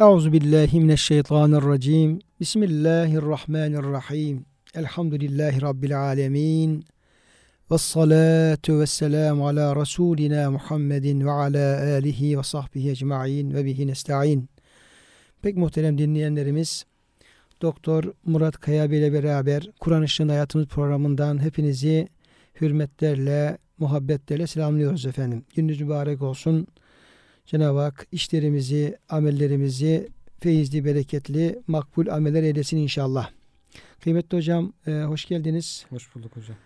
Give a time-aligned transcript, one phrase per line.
[0.00, 2.18] Euzu billahi mineşşeytanirracim.
[2.40, 4.44] Bismillahirrahmanirrahim.
[4.74, 6.84] Elhamdülillahi rabbil alamin.
[7.70, 14.48] Ves salatu vesselam ala rasulina Muhammedin ve ala alihi ve sahbihi ecmaîn ve bihi nestaîn.
[15.42, 16.86] Pek muhterem dinleyenlerimiz
[17.62, 22.08] Doktor Murat Kaya ile beraber Kur'an Işığında Hayatımız programından hepinizi
[22.60, 25.44] hürmetlerle, muhabbetlerle selamlıyoruz efendim.
[25.54, 26.66] Gününüz mübarek olsun.
[27.46, 30.08] Cenab-ı Hak işlerimizi, amellerimizi
[30.40, 33.30] feyizli, bereketli, makbul ameller eylesin inşallah.
[34.00, 35.86] Kıymetli hocam, e, hoş geldiniz.
[35.90, 36.56] Hoş bulduk hocam.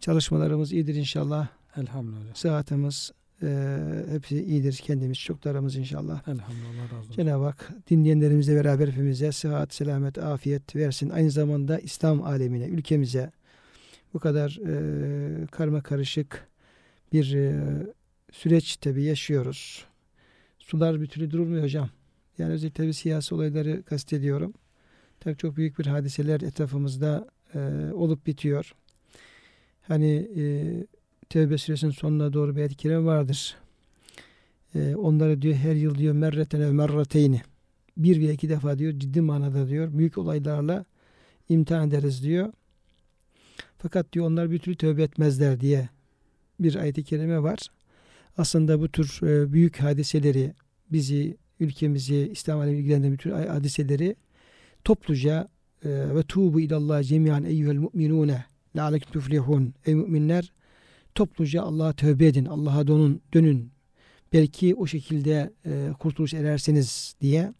[0.00, 1.48] Çalışmalarımız iyidir inşallah.
[1.76, 2.34] Elhamdülillah hocam.
[2.34, 3.78] Sıhhatimiz e,
[4.10, 4.80] hepsi iyidir.
[4.84, 6.28] Kendimiz çoklarımız inşallah.
[6.28, 7.12] Elhamdülillah razı olsun.
[7.12, 11.10] Cenab-ı Hak dinleyenlerimizle beraber hepimize sıhhat, selamet, afiyet versin.
[11.10, 13.30] Aynı zamanda İslam alemine, ülkemize
[14.14, 16.48] bu kadar e, karma karışık
[17.12, 17.62] bir e,
[18.32, 19.84] süreç tabi yaşıyoruz.
[20.70, 21.88] Sular bir türlü durulmuyor hocam.
[22.38, 24.54] Yani özellikle bir siyasi olayları kastediyorum.
[25.20, 27.58] Tabii çok büyük bir hadiseler etrafımızda e,
[27.92, 28.74] olup bitiyor.
[29.82, 30.74] Hani e,
[31.28, 33.56] Tevbe suresinin sonuna doğru bir ayet vardır.
[34.74, 37.42] E, onları diyor her yıl diyor merreten ev merrateyni.
[37.96, 40.84] Bir veya iki defa diyor ciddi manada diyor büyük olaylarla
[41.48, 42.52] imtihan ederiz diyor.
[43.78, 45.88] Fakat diyor onlar bir türlü tövbe etmezler diye
[46.60, 47.58] bir ayet-i kerime var.
[48.38, 50.54] Aslında bu tür e, büyük hadiseleri
[50.92, 54.16] bizi, ülkemizi, İslam alemini ilgilendiren bütün hadiseleri
[54.84, 55.48] topluca
[55.84, 58.44] e, ve tuğbu ilallah cemiyan eyyühel mu'minune
[58.76, 60.52] lealekum tuflihun ey müminler
[61.14, 63.70] topluca Allah'a tövbe edin, Allah'a dönün, dönün.
[64.32, 67.52] Belki o şekilde e, kurtuluş erersiniz diye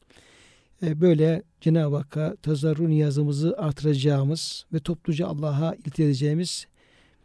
[0.83, 6.67] böyle Cenab-ı Hakk'a tazarru niyazımızı artıracağımız ve topluca Allah'a edeceğimiz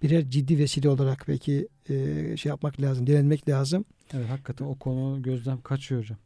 [0.01, 3.85] birer ciddi vesile olarak belki e, şey yapmak lazım, direnmek lazım.
[4.13, 6.17] Evet hakikaten o konu gözden kaçıyor hocam.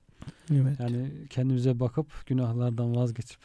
[0.52, 0.80] Evet.
[0.80, 3.40] Yani kendimize bakıp günahlardan vazgeçip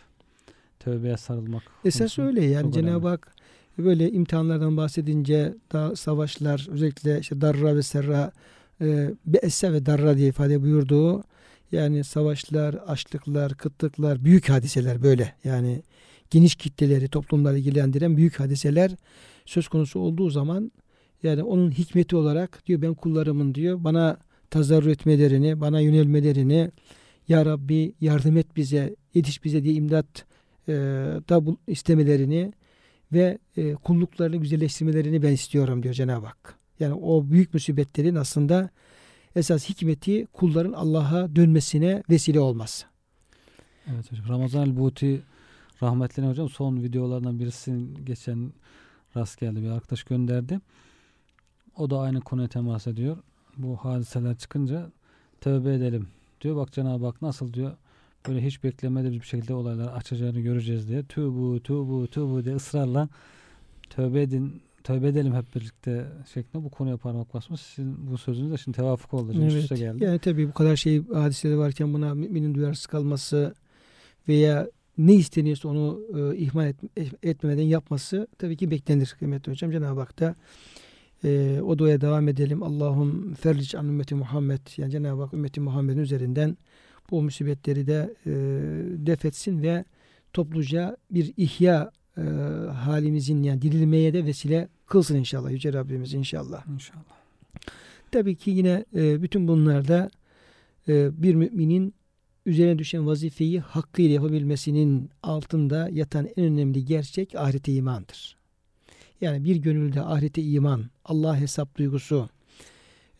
[0.80, 1.62] tövbeye sarılmak.
[1.84, 3.34] Esas öyle yani Cenab-ı Hak
[3.78, 8.32] böyle imtihanlardan bahsedince da savaşlar özellikle işte darra ve serra
[8.80, 11.24] e, beesse ve darra diye ifade buyurduğu
[11.72, 15.34] yani savaşlar, açlıklar, kıtlıklar, büyük hadiseler böyle.
[15.44, 15.82] Yani
[16.30, 18.90] geniş kitleleri, toplumları ilgilendiren büyük hadiseler
[19.44, 20.72] söz konusu olduğu zaman
[21.22, 24.16] yani onun hikmeti olarak diyor ben kullarımın diyor bana
[24.50, 26.70] tazarru etmelerini, bana yönelmelerini
[27.28, 30.24] Ya Rabbi yardım et bize, yetiş bize diye imdat
[30.68, 30.72] e,
[31.28, 32.52] da bu, istemelerini
[33.12, 36.58] ve e, kulluklarını güzelleştirmelerini ben istiyorum diyor Cenab-ı Hak.
[36.80, 38.70] Yani o büyük musibetlerin aslında
[39.36, 42.86] esas hikmeti kulların Allah'a dönmesine vesile olmaz.
[43.92, 44.28] Evet hocam.
[44.28, 45.22] Ramazan el-Buti
[45.82, 48.52] rahmetli hocam son videolardan birisinin geçen
[49.16, 50.60] rast geldi bir arkadaş gönderdi.
[51.76, 53.16] O da aynı konuya temas ediyor.
[53.56, 54.90] Bu hadiseler çıkınca
[55.40, 56.08] tövbe edelim
[56.40, 56.56] diyor.
[56.56, 57.72] Bak Cenab-ı Hak nasıl diyor
[58.28, 61.02] böyle hiç beklemediğimiz bir şekilde olaylar açacağını göreceğiz diye.
[61.02, 63.08] Tübu, tübu, tübu diye ısrarla
[63.90, 67.60] tövbe edin, tövbe edelim hep birlikte şeklinde bu konuya parmak basmış.
[67.60, 69.32] Sizin bu sözünüz de şimdi tevafuk oldu.
[69.32, 69.68] Şimdi evet.
[69.68, 70.04] geldi.
[70.04, 73.54] Yani tabii bu kadar şey hadiseleri varken buna müminin duyarsız kalması
[74.28, 74.68] veya
[74.98, 76.76] ne isteniyorsa onu e, ihmal et,
[77.22, 79.70] etmemeden yapması tabii ki beklenir kıymetli hocam.
[79.70, 80.34] Cenab-ı Hak da
[81.24, 82.62] e, o duaya devam edelim.
[82.62, 84.60] Allahum ferlic an ümmeti Muhammed.
[84.76, 86.56] Yani Cenab-ı Hak ümmeti Muhammed'in üzerinden
[87.10, 88.30] bu musibetleri de e,
[89.06, 89.84] defetsin ve
[90.32, 92.22] topluca bir ihya e,
[92.70, 96.66] halimizin yani dirilmeye de vesile kılsın inşallah Yüce Rabbimiz inşallah.
[96.74, 97.22] İnşallah.
[98.10, 100.10] Tabii ki yine e, bütün bunlarda
[100.88, 101.94] e, bir müminin
[102.46, 108.41] üzerine düşen vazifeyi hakkıyla yapabilmesinin altında yatan en önemli gerçek ahirete imandır.
[109.22, 112.28] Yani bir gönülde ahirete iman, Allah hesap duygusu,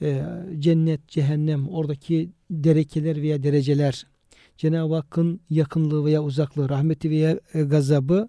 [0.03, 0.23] e,
[0.59, 4.07] cennet, cehennem, oradaki derekeler veya dereceler,
[4.57, 8.29] Cenab-ı Hakk'ın yakınlığı veya uzaklığı, rahmeti veya e, gazabı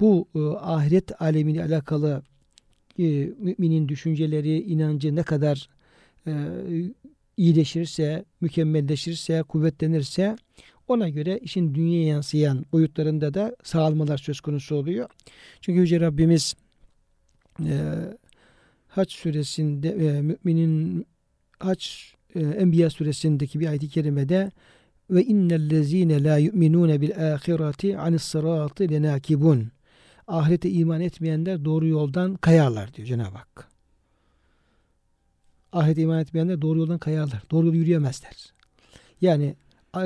[0.00, 2.22] bu e, ahiret alemiyle alakalı
[3.38, 5.68] müminin düşünceleri, inancı ne kadar
[7.36, 10.36] iyileşirse, mükemmelleşirse, kuvvetlenirse
[10.88, 15.08] ona göre işin dünyaya yansıyan boyutlarında da sağlamalar söz konusu oluyor.
[15.60, 16.54] Çünkü Yüce Rabbimiz
[17.66, 17.74] e,
[18.88, 21.06] Haç suresinde e, müminin
[21.58, 24.50] Haç e, Enbiya suresindeki bir ayet-i kerimede
[25.10, 29.70] ve innellezine la yu'minune bil ahireti anis sırati lenakibun.
[30.26, 33.68] Ahirete iman etmeyenler doğru yoldan kayarlar diyor Cenab-ı Hak.
[35.72, 37.42] Ahirete iman etmeyenler doğru yoldan kayarlar.
[37.50, 38.52] Doğru yolu yürüyemezler.
[39.20, 39.56] Yani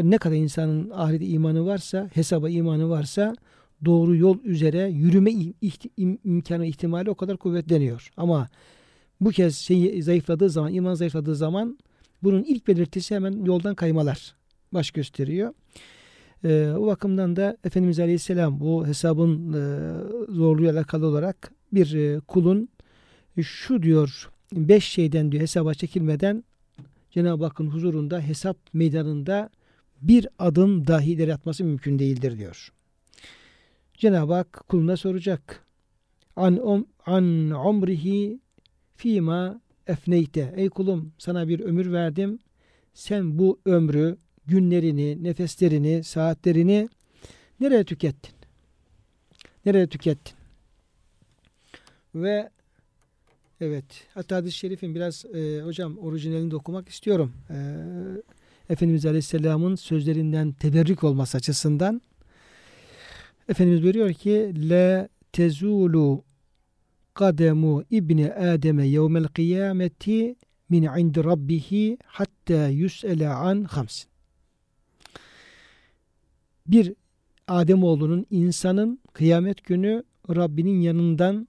[0.02, 3.36] ne kadar insanın ahirete imanı varsa, hesaba imanı varsa
[3.84, 5.32] doğru yol üzere yürüme
[6.24, 8.10] imkanı ihtimali o kadar kuvvetleniyor.
[8.16, 8.48] Ama
[9.20, 11.78] bu kez şey zayıfladığı zaman, iman zayıfladığı zaman
[12.22, 14.34] bunun ilk belirtisi hemen yoldan kaymalar
[14.72, 15.54] baş gösteriyor.
[16.44, 19.92] Ee, o bakımdan da Efendimiz Aleyhisselam bu hesabın e,
[20.32, 22.68] zorluğuyla alakalı olarak bir e, kulun
[23.42, 26.44] şu diyor beş şeyden diyor hesaba çekilmeden
[27.10, 29.50] Cenab-ı Hakk'ın huzurunda hesap meydanında
[30.02, 32.72] bir adım dahi ileri atması mümkün değildir diyor.
[34.02, 35.64] Cenab-ı Hak kuluna soracak.
[36.36, 38.40] An, um, an umrihi
[38.96, 40.54] fima efneyte.
[40.56, 42.38] Ey kulum sana bir ömür verdim.
[42.94, 44.16] Sen bu ömrü,
[44.46, 46.88] günlerini, nefeslerini, saatlerini
[47.60, 48.34] nereye tükettin?
[49.66, 50.34] Nereye tükettin?
[52.14, 52.50] Ve
[53.60, 53.84] evet
[54.14, 57.32] hatta hadis-i şerifin biraz e, hocam orijinalini okumak istiyorum.
[57.50, 57.56] E,
[58.70, 62.02] Efendimiz Aleyhisselam'ın sözlerinden teberrik olması açısından
[63.48, 66.24] Efendimiz buyuruyor ki la tezulu
[67.14, 70.36] kademu ibni Adem'e yevmel kıyameti
[70.68, 74.08] min indi rabbihi hatta yüs'ele an hamsin.
[76.66, 76.94] Bir
[77.48, 81.48] Ademoğlunun insanın kıyamet günü Rabbinin yanından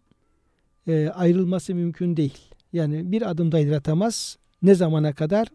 [0.88, 2.38] e, ayrılması mümkün değil.
[2.74, 4.38] Yani bir adım da atamaz.
[4.62, 5.48] Ne zamana kadar?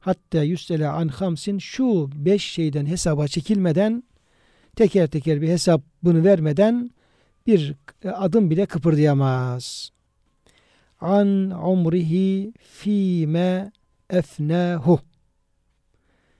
[0.00, 4.02] Hatta yüs'ele an hamsin şu beş şeyden hesaba çekilmeden
[4.76, 6.90] teker teker bir hesap bunu vermeden
[7.46, 7.74] bir
[8.04, 9.90] adım bile kıpırdayamaz.
[11.00, 13.72] An umrihi fîme
[14.10, 15.00] efnahu.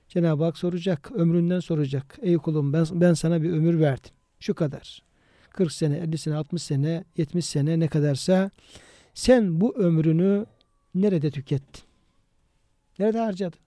[0.08, 2.18] Cenab-ı Hak soracak, ömründen soracak.
[2.22, 4.12] Ey kulum ben, ben sana bir ömür verdim.
[4.40, 5.02] Şu kadar.
[5.50, 8.50] 40 sene, 50 sene, 60 sene, 70 sene ne kadarsa
[9.14, 10.46] sen bu ömrünü
[10.94, 11.82] nerede tükettin?
[12.98, 13.63] Nerede harcadın?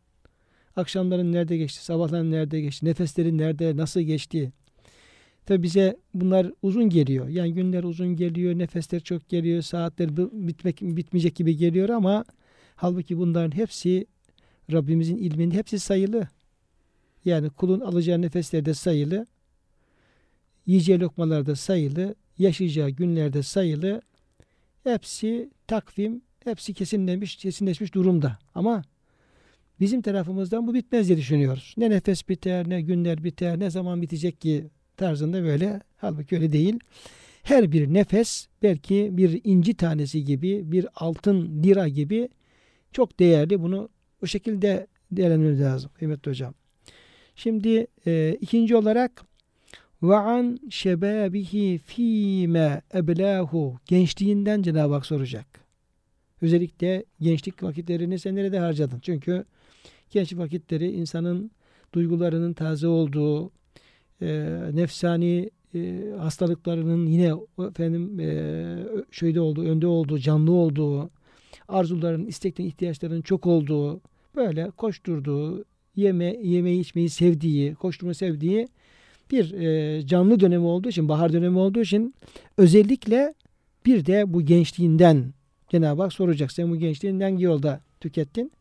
[0.77, 1.85] Akşamların nerede geçti?
[1.85, 2.85] Sabahların nerede geçti?
[2.85, 3.77] Nefeslerin nerede?
[3.77, 4.51] Nasıl geçti?
[5.45, 7.27] Tabi bize bunlar uzun geliyor.
[7.27, 12.25] Yani günler uzun geliyor, nefesler çok geliyor, saatler bitmek bitmeyecek gibi geliyor ama
[12.75, 14.05] halbuki bunların hepsi
[14.71, 16.27] Rabbimizin ilminde hepsi sayılı.
[17.25, 19.27] Yani kulun alacağı nefesler de sayılı.
[20.65, 22.15] Yiyeceği lokmalar da sayılı.
[22.37, 24.01] Yaşayacağı günlerde sayılı.
[24.83, 28.37] Hepsi takvim, hepsi kesinleşmiş, kesinleşmiş durumda.
[28.55, 28.83] Ama
[29.79, 31.73] bizim tarafımızdan bu bitmez diye düşünüyoruz.
[31.77, 35.81] Ne nefes biter, ne günler biter, ne zaman bitecek ki tarzında böyle.
[35.97, 36.79] Halbuki öyle değil.
[37.43, 42.29] Her bir nefes belki bir inci tanesi gibi, bir altın lira gibi
[42.91, 43.61] çok değerli.
[43.61, 43.89] Bunu
[44.23, 46.53] o şekilde değerlendirmemiz lazım kıymetli hocam.
[47.35, 49.25] Şimdi e, ikinci olarak
[50.03, 55.45] ve an şebabihi fîme eblahu gençliğinden Cenab-ı Hak soracak.
[56.41, 58.99] Özellikle gençlik vakitlerini sen nerede harcadın?
[58.99, 59.45] Çünkü
[60.11, 61.51] gençlik vakitleri insanın
[61.93, 63.51] duygularının taze olduğu,
[64.21, 67.33] e, nefsani e, hastalıklarının yine
[67.69, 68.77] efendim e,
[69.11, 71.09] şöyle olduğu, önde olduğu, canlı olduğu,
[71.67, 74.01] arzuların, isteklerin, ihtiyaçlarının çok olduğu,
[74.35, 75.65] böyle koşturduğu,
[75.95, 78.67] yeme, yemeği içmeyi sevdiği, koşturma sevdiği
[79.31, 82.13] bir e, canlı dönemi olduğu için, bahar dönemi olduğu için
[82.57, 83.33] özellikle
[83.85, 85.33] bir de bu gençliğinden
[85.69, 86.51] Cenab-ı Hak soracak.
[86.51, 88.51] Sen bu gençliğinden hangi yolda tükettin?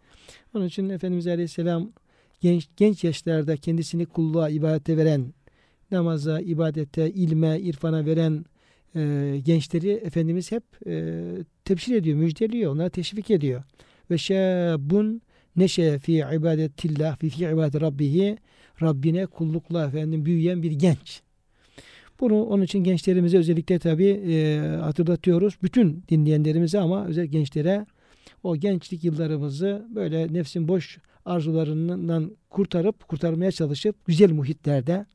[0.54, 1.92] Onun için Efendimiz Aleyhisselam
[2.40, 5.34] genç, genç yaşlarda kendisini kulluğa, ibadete veren,
[5.90, 8.44] namaza, ibadete, ilme, irfana veren
[8.96, 11.22] e, gençleri Efendimiz hep e,
[11.64, 13.62] tebşir ediyor, müjdeliyor, onlara teşvik ediyor.
[14.10, 15.22] Ve şabun
[15.56, 18.38] neşe fi ibadetillah fi fi ibadet rabbihi
[18.82, 21.22] Rabbine kullukla efendim büyüyen bir genç.
[22.20, 25.54] Bunu onun için gençlerimize özellikle tabi e, hatırlatıyoruz.
[25.62, 27.86] Bütün dinleyenlerimize ama özel gençlere
[28.46, 35.06] o gençlik yıllarımızı böyle nefsin boş arzularından kurtarıp kurtarmaya çalışıp güzel muhitlerde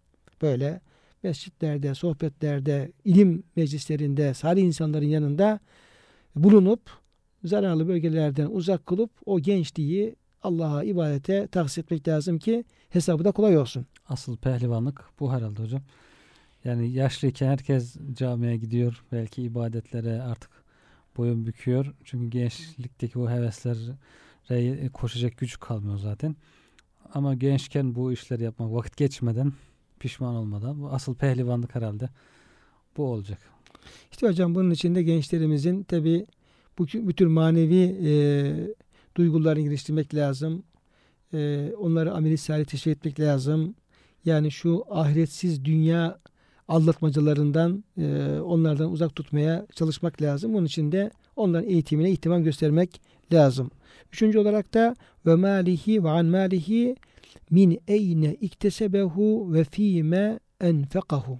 [0.42, 0.82] böyle
[1.24, 5.60] mescitlerde, sohbetlerde, ilim meclislerinde, salih insanların yanında
[6.36, 6.82] bulunup
[7.44, 13.58] zararlı bölgelerden uzak kılıp o gençliği Allah'a ibadete tahsis etmek lazım ki hesabı da kolay
[13.58, 13.86] olsun.
[14.10, 15.82] Asıl pehlivanlık bu herhalde hocam.
[16.64, 19.04] Yani yaşlıyken herkes camiye gidiyor.
[19.12, 20.61] Belki ibadetlere artık
[21.18, 21.94] boyun büküyor.
[22.04, 26.36] Çünkü gençlikteki o heveslere koşacak güç kalmıyor zaten.
[27.14, 29.54] Ama gençken bu işleri yapmak vakit geçmeden
[30.00, 32.10] pişman olmadan bu asıl pehlivanlık herhalde
[32.98, 33.40] bu olacak.
[34.12, 36.26] İşte hocam bunun içinde gençlerimizin tabi
[36.78, 38.12] bu, bu tür manevi e,
[39.18, 40.64] duygularını geliştirmek lazım.
[41.34, 43.76] e, onları ameli salih teşvik etmek lazım.
[44.26, 46.20] Yani şu ahiretsiz dünya
[46.72, 50.56] aldatmacalarından e, onlardan uzak tutmaya çalışmak lazım.
[50.56, 53.02] Onun için de onların eğitimine ihtimam göstermek
[53.34, 53.72] lazım.
[54.14, 56.96] Üçüncü olarak da ve malihi ve an malihi
[57.50, 61.40] min eyne iktesebehu ve fîme enfekahu.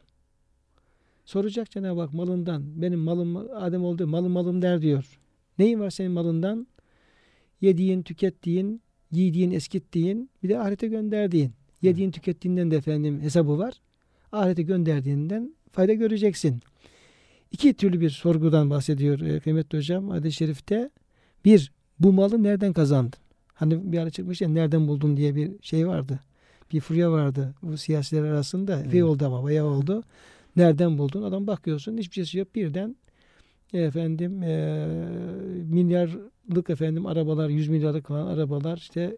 [1.26, 2.82] Soracak Cenab-ı Hak malından.
[2.82, 5.20] Benim malım Adem oldu malım malım der diyor.
[5.60, 6.68] Neyin var senin malından?
[7.62, 11.52] Yediğin, tükettiğin, giydiğin, eskittiğin, bir de ahirete gönderdiğin.
[11.82, 13.82] Yediğin, tükettiğinden de efendim hesabı var.
[14.32, 16.62] Ahirete gönderdiğinden fayda göreceksin.
[17.52, 20.90] İki türlü bir sorgudan bahsediyor e, kıymetli hocam hadis-i şerifte.
[21.46, 23.20] Bir, bu malı nereden kazandın?
[23.54, 26.20] Hani bir ara çıkmış ya nereden buldun diye bir şey vardı.
[26.74, 28.76] Bir furya vardı bu siyasiler arasında.
[28.76, 28.88] Evet.
[28.88, 30.04] Epey oldu ama bayağı oldu.
[30.56, 31.24] Nereden buldun?
[31.24, 32.56] Adam bakıyorsun hiçbir şeysi yok.
[32.56, 32.96] Birden
[33.74, 34.86] efendim e,
[35.70, 39.18] milyarlık efendim arabalar, yüz milyarlık falan arabalar işte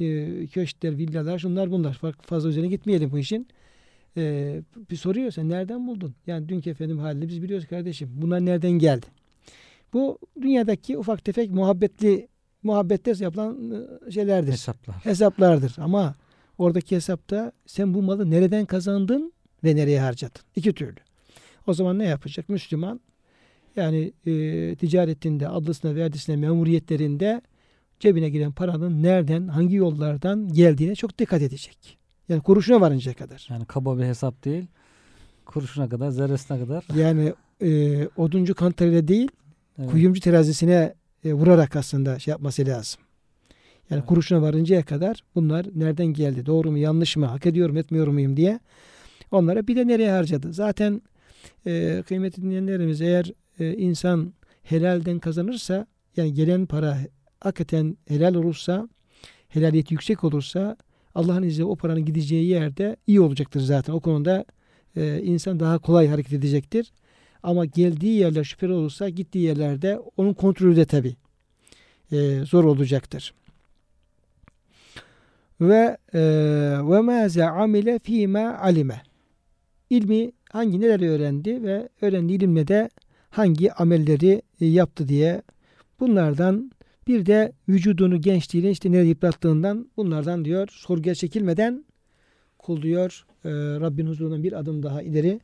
[0.00, 2.00] e, köşkler, villalar şunlar bunlar.
[2.22, 3.48] Fazla üzerine gitmeyelim bu işin.
[4.16, 6.14] E, bir soruyor sen nereden buldun?
[6.26, 8.10] Yani dünkü efendim halini biz biliyoruz kardeşim.
[8.14, 9.06] Bunlar nereden geldi?
[9.92, 12.28] Bu dünyadaki ufak tefek muhabbetli
[12.62, 13.72] muhabbette yapılan
[14.06, 14.52] e, şeylerdir.
[14.52, 14.96] Hesaplar.
[14.96, 15.74] Hesaplardır.
[15.78, 16.14] Ama
[16.58, 19.32] oradaki hesapta sen bu malı nereden kazandın
[19.64, 20.42] ve nereye harcadın?
[20.56, 21.00] İki türlü.
[21.66, 22.48] O zaman ne yapacak?
[22.48, 23.00] Müslüman
[23.76, 27.42] yani e, ticaretinde, adlısına, verdisine, memuriyetlerinde
[28.00, 32.03] cebine giren paranın nereden, hangi yollardan geldiğine çok dikkat edecek.
[32.28, 33.46] Yani kuruşuna varıncaya kadar.
[33.50, 34.66] Yani kaba bir hesap değil.
[35.46, 36.84] Kuruşuna kadar, zerresine kadar.
[36.94, 39.28] Yani e, oduncu kantarıyla değil,
[39.78, 39.90] evet.
[39.90, 43.00] kuyumcu terazisine e, vurarak aslında şey yapması lazım.
[43.90, 44.08] Yani evet.
[44.08, 48.60] kuruşuna varıncaya kadar bunlar nereden geldi, doğru mu, yanlış mı, hak ediyorum, etmiyor muyum diye
[49.30, 50.52] onlara bir de nereye harcadı.
[50.52, 51.02] Zaten
[51.66, 56.98] e, kıymetli dinleyenlerimiz eğer e, insan helalden kazanırsa yani gelen para
[57.40, 58.88] hakikaten helal olursa
[59.48, 60.76] helaliyeti yüksek olursa
[61.14, 63.92] Allah'ın izniyle o paranın gideceği yerde iyi olacaktır zaten.
[63.92, 64.44] O konuda
[64.96, 66.92] e, insan daha kolay hareket edecektir.
[67.42, 71.16] Ama geldiği yerler şüpheli olursa gittiği yerlerde onun kontrolü de tabi
[72.12, 73.34] e, zor olacaktır.
[75.60, 76.20] Ve e,
[76.82, 79.02] ve maze amile fîmâ alime.
[79.90, 82.90] İlmi hangi neler öğrendi ve öğrendiği ilimle de
[83.30, 85.42] hangi amelleri e, yaptı diye
[86.00, 86.70] bunlardan
[87.06, 91.84] bir de vücudunu gençliğini işte nereye yıprattığından bunlardan diyor sorguya çekilmeden
[92.58, 95.40] kul diyor e, Rabbin huzurundan bir adım daha ileri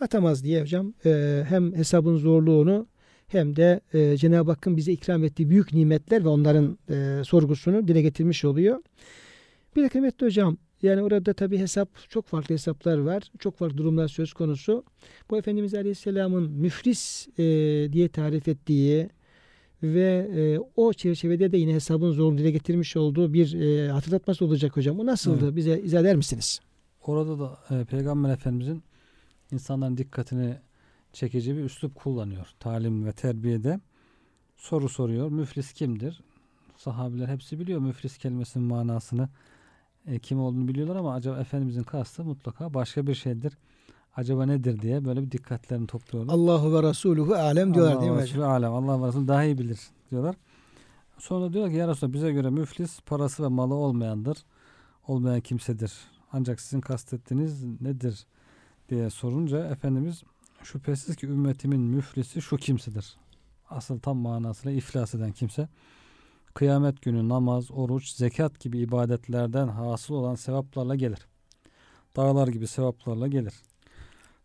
[0.00, 2.86] atamaz diye hocam e, hem hesabın zorluğunu
[3.26, 8.02] hem de e, Cenab-ı Hakk'ın bize ikram ettiği büyük nimetler ve onların e, sorgusunu dile
[8.02, 8.82] getirmiş oluyor.
[9.76, 13.22] Bir de kıymetli hocam yani orada tabi hesap çok farklı hesaplar var.
[13.38, 14.84] Çok farklı durumlar söz konusu.
[15.30, 17.42] Bu Efendimiz Aleyhisselam'ın müflis e,
[17.92, 19.08] diye tarif ettiği
[19.82, 24.76] ve e, o çerçevede de yine hesabın zorunu dile getirmiş olduğu bir e, hatırlatması olacak
[24.76, 25.00] hocam.
[25.00, 25.44] O nasıldı?
[25.44, 25.56] Evet.
[25.56, 26.60] Bize izah eder misiniz?
[27.02, 28.82] Orada da e, Peygamber Efendimizin
[29.52, 30.56] insanların dikkatini
[31.12, 32.46] çekici bir üslup kullanıyor.
[32.60, 33.80] Talim ve terbiyede
[34.56, 35.28] soru soruyor.
[35.28, 36.20] Müflis kimdir?
[36.76, 39.28] Sahabiler hepsi biliyor müflis kelimesinin manasını
[40.06, 43.52] e, kim olduğunu biliyorlar ama acaba Efendimizin kastı mutlaka başka bir şeydir.
[44.16, 46.34] Acaba nedir diye böyle bir dikkatlerini topluyorlar.
[46.34, 48.42] Allahu ve Resuluhu alem diyorlar Allah değil mi hocam?
[48.42, 48.72] Alem.
[48.72, 49.80] Allah ve Resulü daha iyi bilir
[50.10, 50.36] diyorlar.
[51.18, 54.38] Sonra diyor ki ya Resulallah bize göre müflis parası ve malı olmayandır.
[55.08, 55.92] Olmayan kimsedir.
[56.32, 58.26] Ancak sizin kastettiğiniz nedir
[58.88, 60.22] diye sorunca Efendimiz
[60.62, 63.16] şüphesiz ki ümmetimin müflisi şu kimsedir.
[63.70, 65.68] Asıl tam manasıyla iflas eden kimse
[66.54, 71.26] kıyamet günü namaz, oruç, zekat gibi ibadetlerden hasıl olan sevaplarla gelir.
[72.16, 73.54] Dağlar gibi sevaplarla gelir.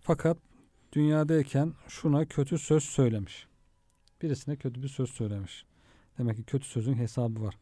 [0.10, 0.38] Fakat
[0.94, 3.48] dünyadayken şuna kötü söz söylemiş.
[4.22, 5.66] Birisine kötü bir söz söylemiş.
[6.18, 7.58] Demek ki kötü sözün hesabı var.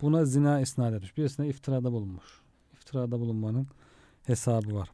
[0.00, 1.16] Buna zina isnat etmiş.
[1.16, 2.40] Birisine iftirada bulunmuş.
[2.72, 3.66] İftirada bulunmanın
[4.22, 4.90] hesabı var.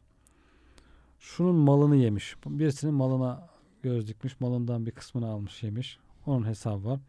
[1.19, 2.35] Şunun malını yemiş.
[2.45, 3.47] Birisinin malına
[3.83, 4.39] göz dikmiş.
[4.39, 5.99] Malından bir kısmını almış yemiş.
[6.25, 6.99] Onun hesabı var.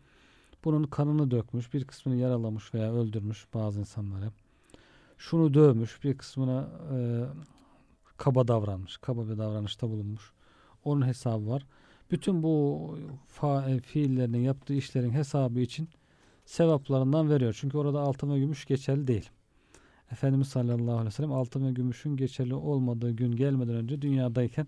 [0.65, 4.31] Bunun kanını dökmüş, bir kısmını yaralamış veya öldürmüş bazı insanları.
[5.19, 6.99] Şunu dövmüş, bir kısmına e,
[8.17, 10.33] kaba davranmış, kaba bir davranışta bulunmuş.
[10.85, 11.67] Onun hesabı var.
[12.11, 15.89] Bütün bu fa e, fiillerini yaptığı işlerin hesabı için
[16.45, 17.57] sevaplarından veriyor.
[17.61, 19.31] Çünkü orada altın ve gümüş geçerli değil.
[20.13, 24.67] Efendimiz sallallahu aleyhi ve sellem altın ve gümüşün geçerli olmadığı gün gelmeden önce dünyadayken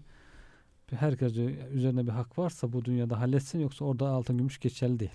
[0.91, 1.37] herkes
[1.73, 5.15] üzerine bir hak varsa bu dünyada halletsin yoksa orada altın gümüş geçerli değil.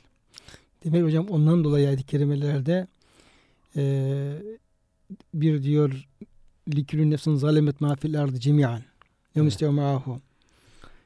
[0.84, 2.88] Demek hocam ondan dolayı ayet-i kerimelerde
[3.76, 4.44] e,
[5.34, 6.08] bir diyor
[6.76, 8.82] likülün nefsin zalemet ma fil ardı cemiyan
[9.36, 10.20] yemüstev ma'ahu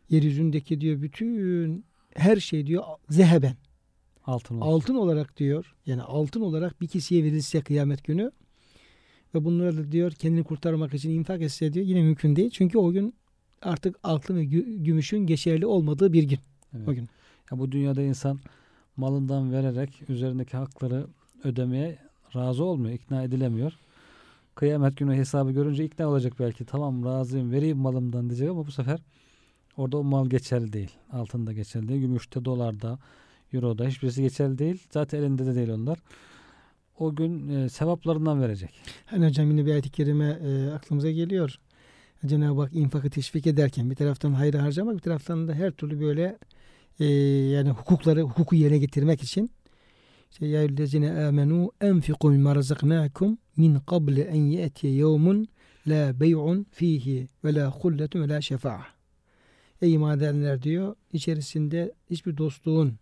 [0.09, 1.85] yeryüzündeki diyor bütün
[2.15, 3.55] her şey diyor zeheben
[4.25, 4.67] Altın olsun.
[4.71, 5.75] altın olarak diyor.
[5.85, 8.31] Yani altın olarak bir kişiye verilse kıyamet günü
[9.35, 12.49] ve bunları da diyor kendini kurtarmak için infak etse diyor yine mümkün değil.
[12.49, 13.13] Çünkü o gün
[13.61, 16.39] artık altın ve gü- gümüşün geçerli olmadığı bir gün
[16.75, 16.87] Evet.
[16.87, 17.07] o gün.
[17.51, 18.39] Ya bu dünyada insan
[18.97, 21.07] malından vererek üzerindeki hakları
[21.43, 21.99] ödemeye
[22.35, 23.73] razı olmuyor, ikna edilemiyor.
[24.55, 26.65] Kıyamet günü hesabı görünce ikna olacak belki.
[26.65, 28.99] Tamam razıyım vereyim malımdan diyecek ama bu sefer
[29.77, 30.91] orada o mal geçerli değil.
[31.11, 32.01] Altında geçerli değil.
[32.01, 32.99] Gümüşte, dolarda,
[33.53, 34.83] euroda hiçbirisi geçerli değil.
[34.91, 35.99] Zaten elinde de değil onlar.
[36.99, 38.69] O gün e, sevaplarından verecek.
[39.05, 41.59] Hani hocam yine bir ayet-i kerime e, aklımıza geliyor.
[42.25, 46.37] Cenab-ı Hak infakı teşvik ederken bir taraftan hayır harcamak bir taraftan da her türlü böyle
[46.99, 47.05] e,
[47.49, 49.51] yani hukukları hukuku yerine getirmek için
[50.35, 55.47] işte ya eyyühellezine amenu enfiku mimma razaknakum min qabli en yetiye yevmun
[55.87, 58.85] la bey'un fihi ve la hulletun ve la şefa'a.
[59.81, 62.93] Ey iman edenler diyor içerisinde hiçbir dostluğun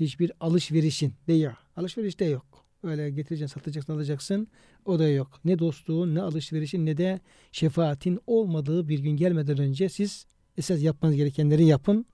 [0.00, 2.64] hiçbir alışverişin bey' alışveriş de yok.
[2.82, 4.48] Öyle getireceksin satacaksın alacaksın
[4.84, 5.40] o da yok.
[5.44, 7.20] Ne dostluğun ne alışverişin ne de
[7.52, 10.26] şefaatin olmadığı bir gün gelmeden önce siz
[10.58, 12.06] esas yapmanız gerekenleri yapın.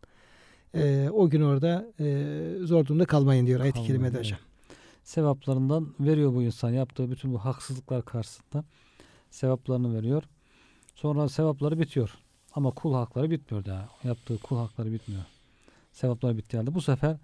[0.74, 2.24] Ee, o gün orada e,
[2.62, 4.38] zor durumda kalmayın diyor ayet-i kerimede hocam.
[5.08, 6.70] Sevaplarından veriyor bu insan.
[6.70, 8.64] Yaptığı bütün bu haksızlıklar karşısında
[9.30, 10.22] sevaplarını veriyor.
[10.94, 12.14] Sonra sevapları bitiyor.
[12.54, 13.88] Ama kul hakları bitmiyor daha.
[14.04, 15.22] Yaptığı kul hakları bitmiyor.
[15.92, 16.74] Sevapları bitti halde.
[16.74, 17.16] Bu sefer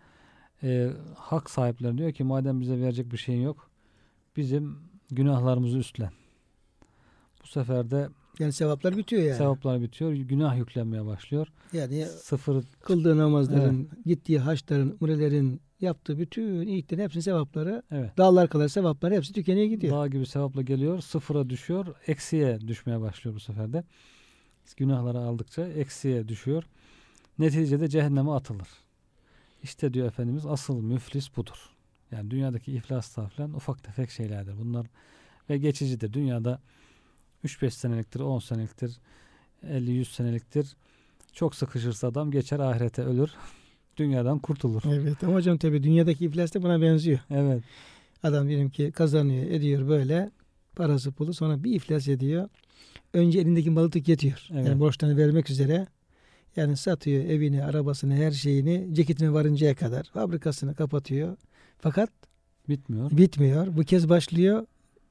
[0.63, 3.71] e, hak sahipleri diyor ki madem bize verecek bir şeyin yok
[4.37, 4.79] bizim
[5.11, 6.11] günahlarımızı üstlen.
[7.43, 9.39] Bu sefer de Yani sevaplar bitiyor yani.
[9.39, 10.13] sevaplar bitiyor.
[10.13, 11.47] Günah yüklenmeye başlıyor.
[11.73, 18.19] Yani Sıfır kıldığı namazların, gittiği haçların, umrelerin, yaptığı bütün iyiliklerin hepsinin sevapları, evet.
[18.19, 19.97] dağlar kadar sevapları hepsi tükeniyor gidiyor.
[19.97, 21.01] Dağ gibi sevapla geliyor.
[21.01, 21.87] Sıfıra düşüyor.
[22.07, 23.85] Eksiye düşmeye başlıyor bu sefer de.
[24.77, 26.65] Günahları aldıkça eksiye düşüyor.
[27.39, 28.69] Neticede cehenneme atılır.
[29.63, 31.71] İşte diyor Efendimiz asıl müflis budur.
[32.11, 34.59] Yani dünyadaki iflas falan ufak tefek şeylerdir.
[34.59, 34.87] Bunlar
[35.51, 36.13] ve geçicidir.
[36.13, 36.61] Dünyada
[37.45, 38.99] 3-5 seneliktir, 10 seneliktir,
[39.65, 40.77] 50-100 seneliktir.
[41.33, 43.31] Çok sıkışırsa adam geçer ahirete ölür.
[43.97, 44.83] Dünyadan kurtulur.
[44.93, 47.19] Evet ama hocam tabii dünyadaki iflas da buna benziyor.
[47.31, 47.63] Evet.
[48.23, 50.31] Adam diyelim ki kazanıyor, ediyor böyle
[50.77, 52.49] parası pulu sonra bir iflas ediyor.
[53.13, 54.49] Önce elindeki malı tüketiyor.
[54.53, 54.67] Evet.
[54.67, 55.87] Yani borçlarını vermek üzere.
[56.57, 61.37] Yani satıyor evini, arabasını, her şeyini, ceketine varıncaya kadar fabrikasını kapatıyor.
[61.79, 62.11] Fakat
[62.69, 63.11] Bitmiyor.
[63.11, 63.77] bitmiyor.
[63.77, 64.67] Bu kez başlıyor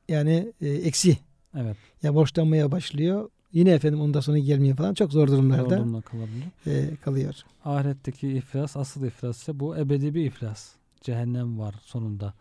[0.10, 1.18] yani e, eksi.
[1.58, 1.78] Evet.
[2.04, 3.30] Ya borçlanmaya başlıyor.
[3.54, 4.94] Yine efendim ondan sonra gelmiyor falan.
[4.94, 6.46] Çok zor durumlarda Yorgunluğuna kalabiliyor.
[6.66, 7.36] e, kalıyor.
[7.66, 10.72] Ahiretteki iflas asıl iflas ise bu ebedi bir iflas.
[11.02, 12.34] Cehennem var sonunda.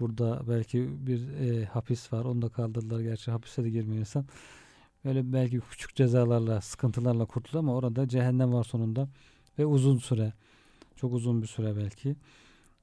[0.00, 2.24] Burada belki bir e, hapis var.
[2.24, 3.00] Onu da kaldırdılar.
[3.00, 4.26] Gerçi hapise de girmiyor insan.
[5.04, 9.08] Böyle belki küçük cezalarla, sıkıntılarla kurtuluyor ama orada cehennem var sonunda.
[9.58, 10.32] Ve uzun süre.
[10.96, 12.16] Çok uzun bir süre belki.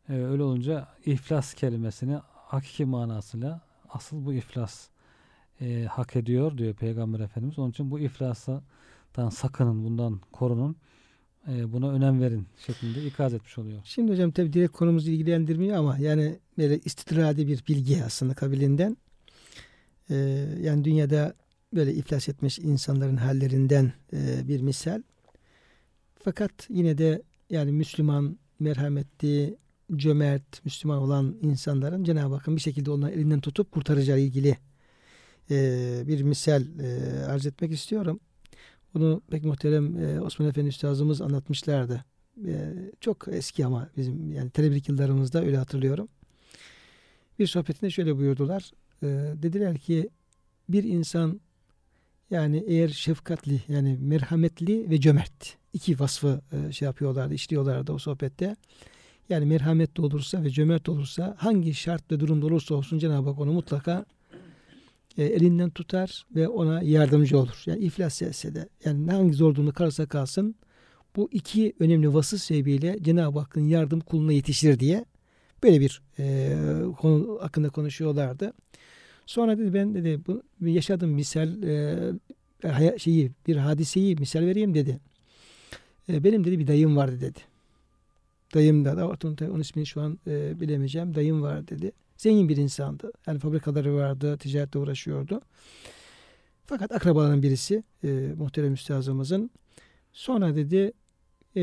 [0.10, 4.88] E, öyle olunca iflas kelimesini hakiki manasıyla asıl bu iflas
[5.62, 7.60] e, hak ediyor diyor Peygamber Efendimiz.
[7.60, 10.76] Onun için bu iflasdan sakının, bundan korunun
[11.48, 13.82] e, buna önem verin şeklinde ikaz etmiş oluyor.
[13.84, 18.98] Şimdi hocam tabi direkt konumuzu ilgilendirmiyor ama yani böyle istitradi bir bilgi aslında kabilinden.
[20.10, 20.16] Ee,
[20.62, 21.34] yani dünyada
[21.74, 25.02] böyle iflas etmiş insanların hallerinden e, bir misal.
[26.24, 29.58] Fakat yine de yani Müslüman, merhametli,
[29.96, 34.58] cömert, Müslüman olan insanların Cenab-ı Hakk'ın bir şekilde onları elinden tutup kurtaracağı ilgili
[35.52, 38.20] e, bir misal e, arz etmek istiyorum.
[38.94, 42.06] Bunu pek muhterem e, Osman Efendi Üstazımız anlatmışlardı.
[42.48, 46.08] E, çok eski ama bizim yani televizyonlik yıllarımızda öyle hatırlıyorum.
[47.40, 48.72] Bir sohbetinde şöyle buyurdular.
[49.36, 50.10] Dediler ki
[50.70, 51.42] bir insan
[52.30, 58.56] yani eğer şefkatli yani merhametli ve cömert iki vasfı şey yapıyorlardı, işliyorlardı o sohbette.
[59.30, 63.54] Yani merhametli olursa ve cömert olursa hangi şart ve durumda olursa olsun Cenab-ı Hak onu
[63.54, 64.06] mutlaka
[65.18, 67.64] e, elinden tutar ve ona yardımcı olur.
[67.66, 70.56] Yani iflas etse de yani hangi zor durumda kalırsa kalsın
[71.16, 75.06] bu iki önemli vasıf sebebiyle Cenab-ı Hakk'ın yardım kuluna yetişir diye
[75.64, 76.56] böyle bir e,
[76.98, 78.54] konu hakkında konuşuyorlardı.
[79.26, 85.00] Sonra dedi ben dedi bu yaşadığım misal e, şeyi bir hadiseyi misal vereyim dedi.
[86.10, 87.40] E, benim dedi bir dayım vardı dedi.
[88.54, 91.16] Dayım da onun, onun ismini şu an e, bilemeyeceğim.
[91.16, 91.92] Dayım var dedi.
[92.24, 93.12] Zengin bir insandı.
[93.28, 95.42] Yani fabrikaları vardı, ticaretle uğraşıyordu.
[96.66, 98.08] Fakat akrabaların birisi e,
[98.38, 99.52] muhterem üstazımızın
[100.14, 100.94] sonra dedi
[101.56, 101.62] e,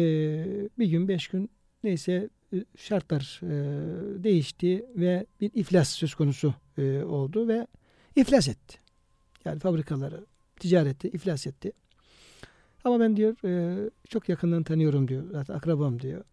[0.79, 1.51] bir gün beş gün
[1.85, 3.53] neyse e, şartlar e,
[4.25, 7.67] değişti ve bir iflas söz konusu e, oldu ve
[8.17, 8.79] iflas etti.
[9.45, 11.73] Yani fabrikaları, ticareti iflas etti.
[12.85, 15.25] Ama ben diyor e, çok yakından tanıyorum diyor.
[15.33, 16.25] Zaten akrabam diyor.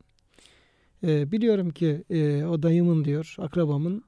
[1.03, 4.03] E, biliyorum ki e, o dayımın diyor, akrabamın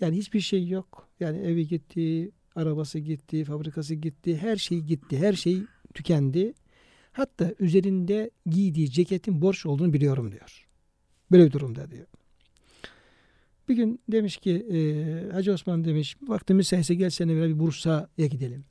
[0.00, 1.08] yani hiçbir şey yok.
[1.20, 5.62] Yani evi gitti, arabası gitti, fabrikası gitti, her şey gitti, her şey
[5.94, 6.54] tükendi.
[7.12, 10.66] Hatta üzerinde giydiği ceketin borç olduğunu biliyorum diyor.
[11.32, 12.06] Böyle bir durumda diyor.
[13.68, 18.64] Bir gün demiş ki e, Hacı Osman demiş vaktimiz sayısı gelsene bir Bursa'ya gidelim.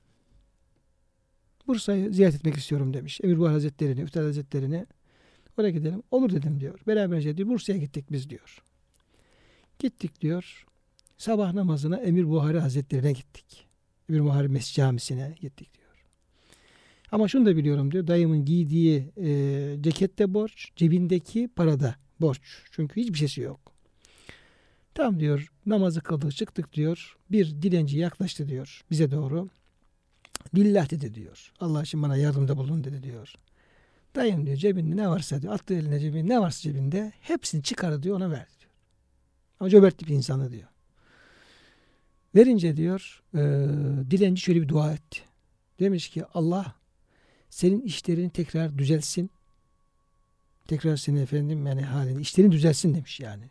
[1.67, 3.19] Bursa'yı ziyaret etmek istiyorum demiş.
[3.23, 4.85] Emir Buhar Hazretleri'ni, Üstad Hazretleri'ni.
[5.57, 6.03] Oraya gidelim.
[6.11, 6.79] Olur dedim diyor.
[6.87, 8.63] Beraberce diyor Bursa'ya gittik biz diyor.
[9.79, 10.65] Gittik diyor.
[11.17, 13.67] Sabah namazına Emir Buhari Hazretleri'ne gittik.
[14.09, 15.83] Emir Buhari Mescid Camisi'ne gittik diyor.
[17.11, 18.07] Ama şunu da biliyorum diyor.
[18.07, 22.41] Dayımın giydiği e, cekette borç, cebindeki parada borç.
[22.71, 23.73] Çünkü hiçbir şeysi yok.
[24.93, 27.17] Tam diyor namazı kıldık çıktık diyor.
[27.31, 29.49] Bir dilenci yaklaştı diyor bize doğru.
[30.55, 31.51] Billah dedi diyor.
[31.59, 33.33] Allah için bana yardımda bulun dedi diyor.
[34.15, 35.53] Dayım diyor cebinde ne varsa diyor.
[35.53, 38.71] Attı eline cebinde ne varsa cebinde hepsini çıkardı diyor ona verdi diyor.
[39.59, 40.67] Ama cömert bir insanı diyor.
[42.35, 43.39] Verince diyor e,
[44.11, 45.19] dilenci şöyle bir dua etti.
[45.79, 46.75] Demiş ki Allah
[47.49, 49.29] senin işlerin tekrar düzelsin.
[50.67, 53.43] Tekrar senin efendim yani halini işlerin düzelsin demiş yani.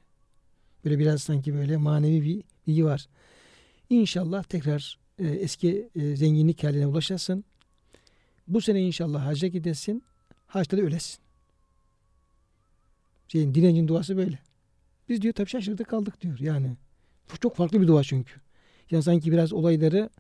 [0.85, 3.09] Böyle biraz sanki böyle manevi bir bilgi var.
[3.91, 7.45] İnşallah tekrar e, eski e, zenginlik haline ulaşasın.
[8.49, 10.03] Bu sene inşallah hacca gidesin.
[10.47, 11.19] Haçta da ölesin.
[13.29, 14.39] Şeyin, dilencin duası böyle.
[15.09, 16.39] Biz diyor tabii şaşırdık kaldık diyor.
[16.39, 16.77] Yani
[17.33, 18.41] bu çok farklı bir dua çünkü.
[18.91, 20.11] Yani sanki biraz olayları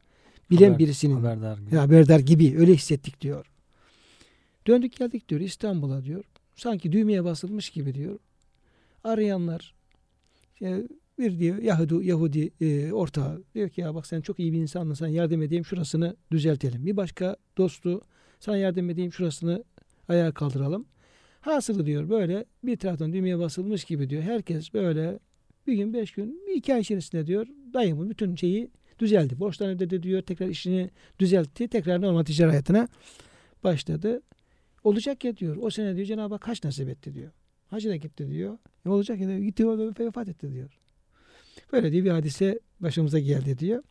[0.50, 1.74] bilen Haber- birisinin Haberdar gibi.
[1.74, 3.46] ya haberdar gibi öyle hissettik diyor.
[4.66, 6.24] Döndük geldik diyor İstanbul'a diyor.
[6.56, 8.18] Sanki düğmeye basılmış gibi diyor.
[9.04, 9.74] Arayanlar
[10.62, 10.82] e,
[11.18, 14.94] bir diyor Yahudi, Yahudi e, ortağı diyor ki ya bak sen çok iyi bir insandın
[14.94, 16.86] sana yardım edeyim şurasını düzeltelim.
[16.86, 18.00] Bir başka dostu
[18.40, 19.64] sana yardım edeyim şurasını
[20.08, 20.86] ayağa kaldıralım.
[21.40, 24.22] Hasılı diyor böyle bir taraftan düğmeye basılmış gibi diyor.
[24.22, 25.18] Herkes böyle
[25.66, 29.40] bir gün beş gün bir iki ay içerisinde diyor dayımın bütün şeyi düzeldi.
[29.40, 31.68] Borçlarını ödedi diyor tekrar işini düzeltti.
[31.68, 32.88] Tekrar normal ticari hayatına
[33.64, 34.22] başladı.
[34.84, 35.56] Olacak ya diyor.
[35.60, 37.30] O sene diyor Cenab-ı Hak kaç nasip etti diyor.
[37.66, 38.58] Hacı da gitti diyor.
[38.84, 39.38] Ne olacak ya diyor.
[39.38, 40.78] Gitti orada vefat etti diyor.
[41.72, 43.82] Böyle diye bir hadise başımıza geldi diyor.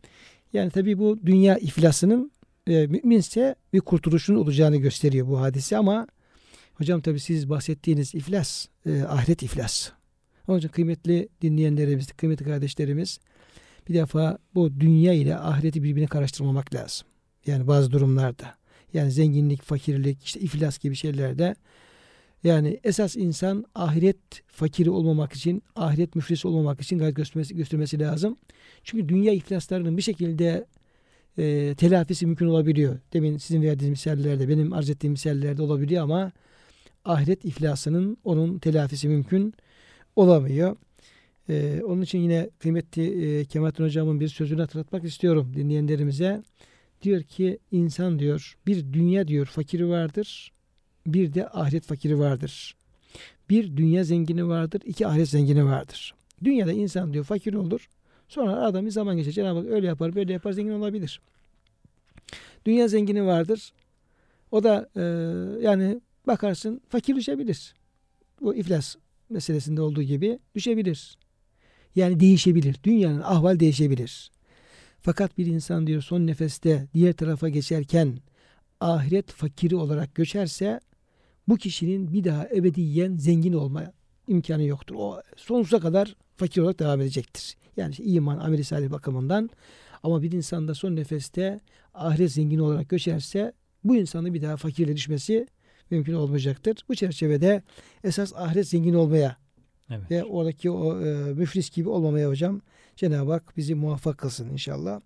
[0.54, 2.32] Yani tabii bu dünya iflasının
[2.68, 6.08] e, müminse bir kurtuluşun olacağını gösteriyor bu hadise ama
[6.74, 9.92] hocam tabii siz bahsettiğiniz iflas e, ahiret iflas.
[10.52, 13.20] Onun için kıymetli dinleyenlerimiz, kıymetli kardeşlerimiz
[13.90, 17.08] bir defa bu dünya ile ahireti birbirine karıştırmamak lazım.
[17.46, 18.56] Yani bazı durumlarda.
[18.94, 21.56] Yani zenginlik, fakirlik, işte iflas gibi şeylerde
[22.44, 28.38] yani esas insan ahiret fakiri olmamak için, ahiret müflisi olmamak için gayret göstermesi, göstermesi lazım.
[28.84, 30.66] Çünkü dünya iflaslarının bir şekilde
[31.38, 33.00] e, telafisi mümkün olabiliyor.
[33.14, 36.32] Demin sizin verdiğiniz misallerde, benim arz ettiğim misallerde olabiliyor ama
[37.06, 39.54] ahiret iflasının onun telafisi mümkün
[40.16, 40.76] olamıyor.
[41.50, 46.44] E, onun için yine kıymetli e, Kemalettin Hocam'ın bir sözünü hatırlatmak istiyorum dinleyenlerimize.
[47.02, 50.52] Diyor ki insan diyor bir dünya diyor fakiri vardır
[51.06, 52.76] bir de ahiret fakiri vardır.
[53.50, 56.16] Bir dünya zengini vardır, iki ahiret zengini vardır.
[56.44, 57.90] Dünyada insan diyor fakir olur.
[58.28, 59.32] Sonra adam bir zaman geçer.
[59.32, 61.22] Cenab-ı Hak öyle yapar, böyle yapar, zengin olabilir.
[62.66, 63.74] Dünya zengini vardır.
[64.52, 65.02] O da e,
[65.62, 67.76] yani bakarsın fakir düşebilir.
[68.42, 68.96] Bu iflas
[69.32, 71.18] meselesinde olduğu gibi düşebilir.
[71.96, 72.76] Yani değişebilir.
[72.84, 74.32] Dünyanın ahval değişebilir.
[75.02, 78.18] Fakat bir insan diyor son nefeste diğer tarafa geçerken
[78.80, 80.80] ahiret fakiri olarak göçerse
[81.48, 83.94] bu kişinin bir daha ebediyen zengin olma
[84.28, 84.96] imkanı yoktur.
[84.98, 87.56] O sonsuza kadar fakir olarak devam edecektir.
[87.78, 89.50] Yani işte iman, ameli salih bakımından
[90.04, 91.60] ama bir insan da son nefeste
[91.94, 95.48] ahiret zengini olarak göçerse bu insanın bir daha fakirle düşmesi
[95.92, 96.78] mümkün olmayacaktır.
[96.90, 97.64] Bu çerçevede
[98.04, 99.38] esas ahiret zengin olmaya
[99.90, 100.12] Evet.
[100.12, 102.62] ve oradaki o e, müflis gibi olmamaya hocam
[102.96, 105.02] Cenab-ı Hak bizi muvaffak kılsın inşallah.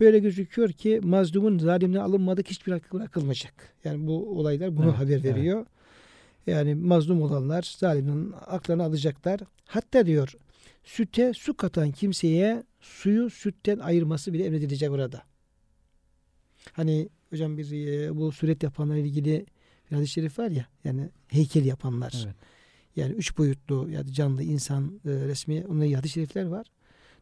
[0.00, 3.74] Böyle gözüküyor ki mazlumun zalimden alınmadık hiçbir hakkı bırakılmayacak.
[3.84, 5.24] Yani bu olaylar bunu Evet, haber evet.
[5.24, 5.66] veriyor.
[6.46, 9.40] Yani mazlum olanlar zalimden haklarını alacaklar.
[9.64, 10.34] Hatta diyor
[10.84, 15.22] süte su katan kimseye suyu sütten ayırması bile emredilecek orada.
[16.72, 19.46] Hani hocam bir e, bu suret yapanlarla ilgili
[19.96, 22.22] hadis-i şerif var ya yani heykel yapanlar.
[22.24, 22.34] Evet.
[22.96, 26.66] Yani üç boyutlu yani canlı insan e, resmi onların hadis-i şerifler var.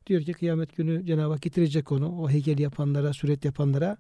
[0.07, 3.97] Diyor ki kıyamet günü Cenab-ı Hak getirecek onu o heykel yapanlara, suret yapanlara.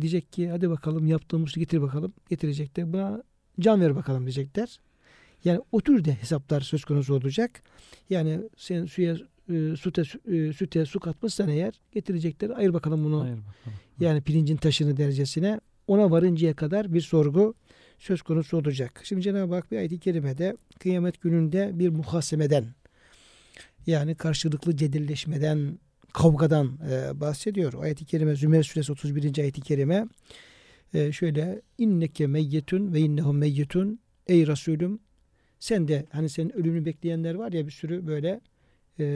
[0.00, 2.12] Diyecek ki hadi bakalım yaptığımız işi getir bakalım.
[2.30, 3.22] Getirecek de buna
[3.60, 4.80] can ver bakalım diyecekler.
[5.44, 7.62] Yani o tür de hesaplar söz konusu olacak.
[8.10, 9.16] Yani sen suya
[9.48, 13.78] e, süte, e, süte su katmışsan eğer getirecekler ayır bakalım bunu Hayır bakalım.
[14.00, 17.54] yani pirincin taşını derecesine ona varıncaya kadar bir sorgu
[17.98, 19.00] söz konusu olacak.
[19.04, 22.64] Şimdi Cenab-ı Hak bir ayet-i kerimede kıyamet gününde bir muhasemeden
[23.86, 25.78] yani karşılıklı cedilleşmeden,
[26.12, 27.82] kavgadan e, bahsediyor.
[27.82, 29.38] Ayet-i kerime Zümer suresi 31.
[29.38, 30.06] ayet-i kerime
[30.94, 35.00] e, şöyle inneke meyyetun ve innehum meyyetun ey Resulüm
[35.60, 38.40] sen de hani senin ölümünü bekleyenler var ya bir sürü böyle
[39.00, 39.06] e,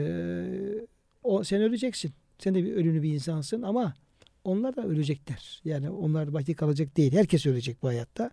[1.23, 2.11] o sen öleceksin.
[2.39, 3.93] Sen de bir ölümlü bir insansın ama
[4.43, 5.61] onlar da ölecekler.
[5.65, 7.13] Yani onlar baki kalacak değil.
[7.13, 8.31] Herkes ölecek bu hayatta.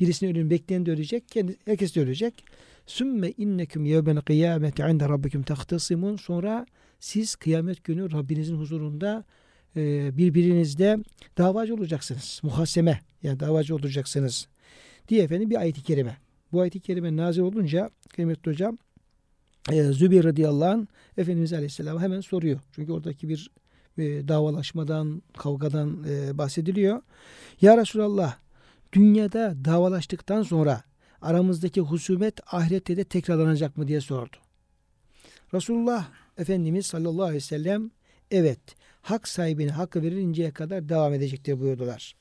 [0.00, 1.28] Birisinin ölümünü bekleyen de ölecek.
[1.28, 2.44] Kendi, herkes de ölecek.
[2.86, 6.16] Sümme inneküm yevmen kıyameti inde rabbikum tahtasimun.
[6.16, 6.66] Sonra
[7.00, 9.24] siz kıyamet günü Rabbinizin huzurunda
[9.76, 10.98] e, birbirinizde
[11.38, 12.40] davacı olacaksınız.
[12.42, 14.48] Muhaseme yani davacı olacaksınız.
[15.08, 16.16] Diye efendim bir ayet-i kerime.
[16.52, 18.78] Bu ayet-i kerime nazil olunca kıymetli hocam
[19.72, 22.60] e, Zübeyir radıyallahu anh Efendimiz aleyhisselam hemen soruyor.
[22.72, 23.50] Çünkü oradaki bir
[23.98, 27.02] e, davalaşmadan, kavgadan e, bahsediliyor.
[27.60, 28.36] Ya Resulallah
[28.92, 30.82] dünyada davalaştıktan sonra
[31.22, 34.36] aramızdaki husumet ahirette de tekrarlanacak mı diye sordu.
[35.54, 37.90] Resulullah Efendimiz sallallahu aleyhi ve sellem
[38.30, 38.60] evet
[39.02, 42.16] hak sahibine hakkı verilinceye kadar devam edecektir buyurdular.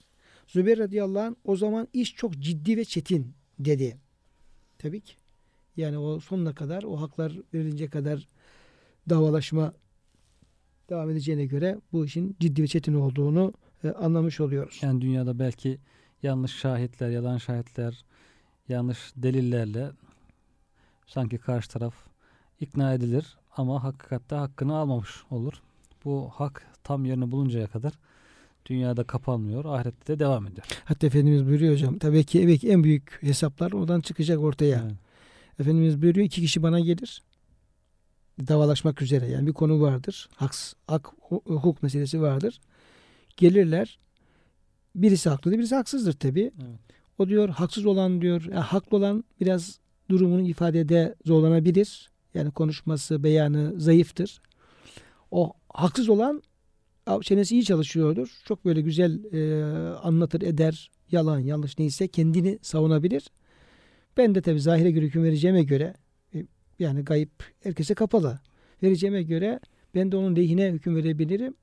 [0.48, 3.98] Zübeyir radıyallahu anh o zaman iş çok ciddi ve çetin dedi.
[4.78, 5.14] Tabii ki.
[5.78, 8.28] Yani o sonuna kadar o haklar verilince kadar
[9.10, 9.74] davalaşma
[10.90, 14.80] devam edeceğine göre bu işin ciddi ve çetin olduğunu e, anlamış oluyoruz.
[14.82, 15.78] Yani dünyada belki
[16.24, 18.06] yanlış şahitler, yalan şahitler,
[18.70, 19.92] yanlış delillerle
[21.08, 21.94] sanki karşı taraf
[22.60, 25.54] ikna edilir ama hakikatte hakkını almamış olur.
[26.06, 27.94] Bu hak tam yerini buluncaya kadar
[28.66, 30.68] dünyada kapanmıyor, ahirette de devam ediyor.
[30.86, 31.98] Hatta Efendimiz buyuruyor hocam.
[31.98, 34.82] Tabii ki, tabii ki en büyük hesaplar oradan çıkacak ortaya.
[34.86, 34.96] Evet.
[35.60, 37.24] Efendimiz buyuruyor iki kişi bana gelir.
[38.48, 40.30] Davalaşmak üzere yani bir konu vardır.
[40.36, 42.60] Haks, hak, hukuk meselesi vardır.
[43.38, 44.00] Gelirler.
[44.96, 46.52] Birisi haklıdır, birisi haksızdır tabii.
[46.58, 46.80] Evet.
[47.18, 52.12] O diyor haksız olan diyor, yani haklı olan biraz durumunu ifadede zorlanabilir.
[52.34, 54.42] Yani konuşması, beyanı zayıftır.
[55.32, 56.44] O haksız olan
[57.22, 58.42] çenesi iyi çalışıyordur.
[58.46, 59.64] Çok böyle güzel e,
[59.96, 60.92] anlatır, eder.
[61.12, 63.28] Yalan, yanlış neyse kendini savunabilir.
[64.18, 65.94] Ben de tabi zahire göre hüküm vereceğime göre
[66.80, 67.32] yani gayip
[67.64, 68.40] herkese kapalı.
[68.84, 69.60] Vereceğime göre
[69.96, 71.54] ben de onun lehine hüküm verebilirim.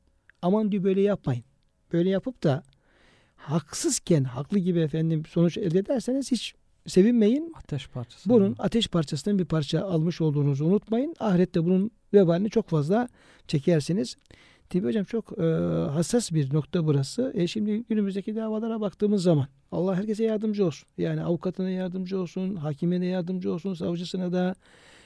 [0.42, 1.44] Aman diyor böyle yapmayın.
[1.92, 2.62] Böyle yapıp da
[3.36, 6.54] haksızken haklı gibi efendim sonuç elde ederseniz hiç
[6.86, 7.52] sevinmeyin.
[7.56, 8.30] Ateş parçası.
[8.30, 11.14] Bunun ateş parçasından bir parça almış olduğunuzu unutmayın.
[11.20, 13.08] Ahirette bunun vebalini çok fazla
[13.48, 14.16] çekersiniz.
[14.70, 15.42] Tabi hocam çok e,
[15.92, 17.32] hassas bir nokta burası.
[17.34, 20.88] E şimdi günümüzdeki davalara baktığımız zaman Allah herkese yardımcı olsun.
[20.98, 24.54] Yani avukatına yardımcı olsun, hakimine yardımcı olsun, savcısına da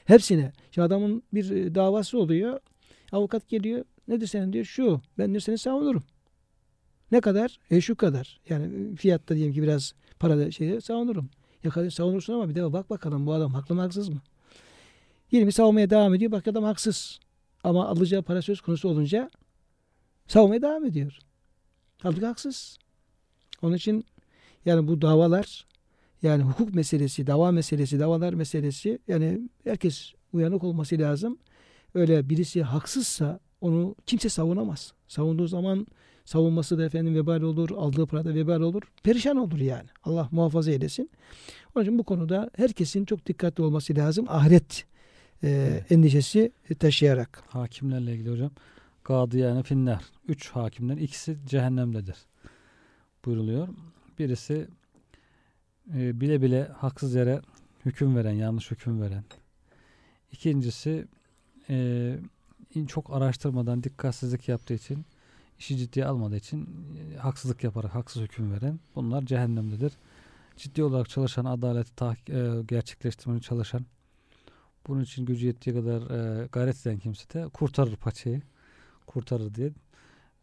[0.05, 0.53] hepsine.
[0.71, 2.61] Şimdi adamın bir e, davası oluyor.
[3.13, 3.85] Avukat geliyor.
[4.09, 5.01] Nedir senin diyor şu.
[5.19, 6.05] Ben de seni savunurum.
[7.13, 7.59] Ne kadar?
[7.71, 8.41] E şu kadar.
[8.49, 11.31] Yani fiyatta diyelim ki biraz parada şey savunurum.
[11.65, 14.21] Ya savunursun ama bir de bak bakalım bu adam haklı mı haksız mı?
[15.31, 16.33] Diyelim savunmaya devam ediyor.
[16.33, 17.21] Bak adam haksız.
[17.65, 19.31] Ama alacağı para söz konusu olunca
[20.27, 21.19] savunmaya devam ediyor.
[22.03, 22.79] Halbuki haksız.
[23.63, 24.05] Onun için
[24.65, 25.67] yani bu davalar
[26.25, 31.39] yani hukuk meselesi, dava meselesi, davalar meselesi yani herkes uyanık olması lazım.
[31.95, 34.93] Öyle birisi haksızsa onu kimse savunamaz.
[35.09, 35.87] Savunduğu zaman
[36.25, 38.83] savunması da efendim vebal olur, aldığı parada vebal olur.
[39.03, 39.89] Perişan olur yani.
[40.05, 41.11] Allah muhafaza eylesin.
[41.75, 44.27] Onun için bu konuda herkesin çok dikkatli olması lazım.
[44.29, 44.85] Ahiret
[45.43, 45.93] e, evet.
[45.93, 47.43] endişesi taşıyarak.
[47.49, 48.51] Hakimlerle ilgili hocam.
[49.03, 50.01] Kadı yani finler.
[50.29, 52.17] Üç hakimden ikisi cehennemdedir.
[53.25, 53.69] Buyruluyor.
[54.19, 54.69] Birisi
[55.95, 57.41] e, bile bile haksız yere
[57.85, 59.25] hüküm veren, yanlış hüküm veren.
[60.33, 61.07] İkincisi
[61.71, 65.05] e, çok araştırmadan dikkatsizlik yaptığı için
[65.59, 66.69] işi ciddiye almadığı için
[67.15, 69.93] e, haksızlık yaparak haksız hüküm veren bunlar cehennemdedir.
[70.57, 73.87] Ciddi olarak çalışan, adaleti ta, e, gerçekleştirmeye çalışan
[74.87, 78.43] bunun için gücü yettiği kadar e, gayret eden kimse de kurtarır paçayı.
[79.07, 79.73] Kurtarır diye.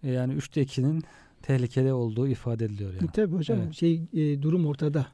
[0.04, 1.04] E, yani üçte ikinin
[1.42, 3.10] tehlikeli olduğu ifade ediliyor yani.
[3.14, 3.74] Tabii hocam evet.
[3.74, 5.08] şey e, durum ortada.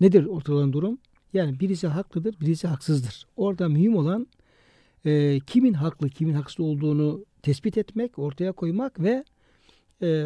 [0.00, 0.98] Nedir ortada durum?
[1.32, 3.26] Yani birisi haklıdır, birisi haksızdır.
[3.36, 4.26] Orada mühim olan
[5.04, 9.24] e, kimin haklı, kimin haksız olduğunu tespit etmek, ortaya koymak ve
[10.02, 10.24] e,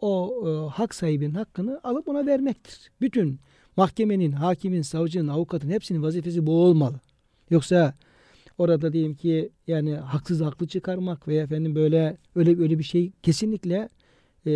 [0.00, 2.90] o e, hak sahibinin hakkını alıp ona vermektir.
[3.00, 3.40] Bütün
[3.76, 7.00] mahkemenin, hakimin, savcının, avukatın hepsinin vazifesi bu olmalı.
[7.50, 7.94] Yoksa
[8.58, 13.88] orada diyelim ki yani haksız haklı çıkarmak veya efendim böyle öyle öyle bir şey kesinlikle
[14.46, 14.52] e,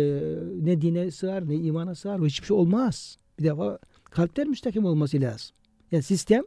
[0.61, 2.21] ne dine sığar ne imana sığar.
[2.21, 3.17] Hiçbir şey olmaz.
[3.39, 3.79] Bir defa
[4.15, 5.55] kalpler müstakim olması lazım.
[5.91, 6.43] Yani sistem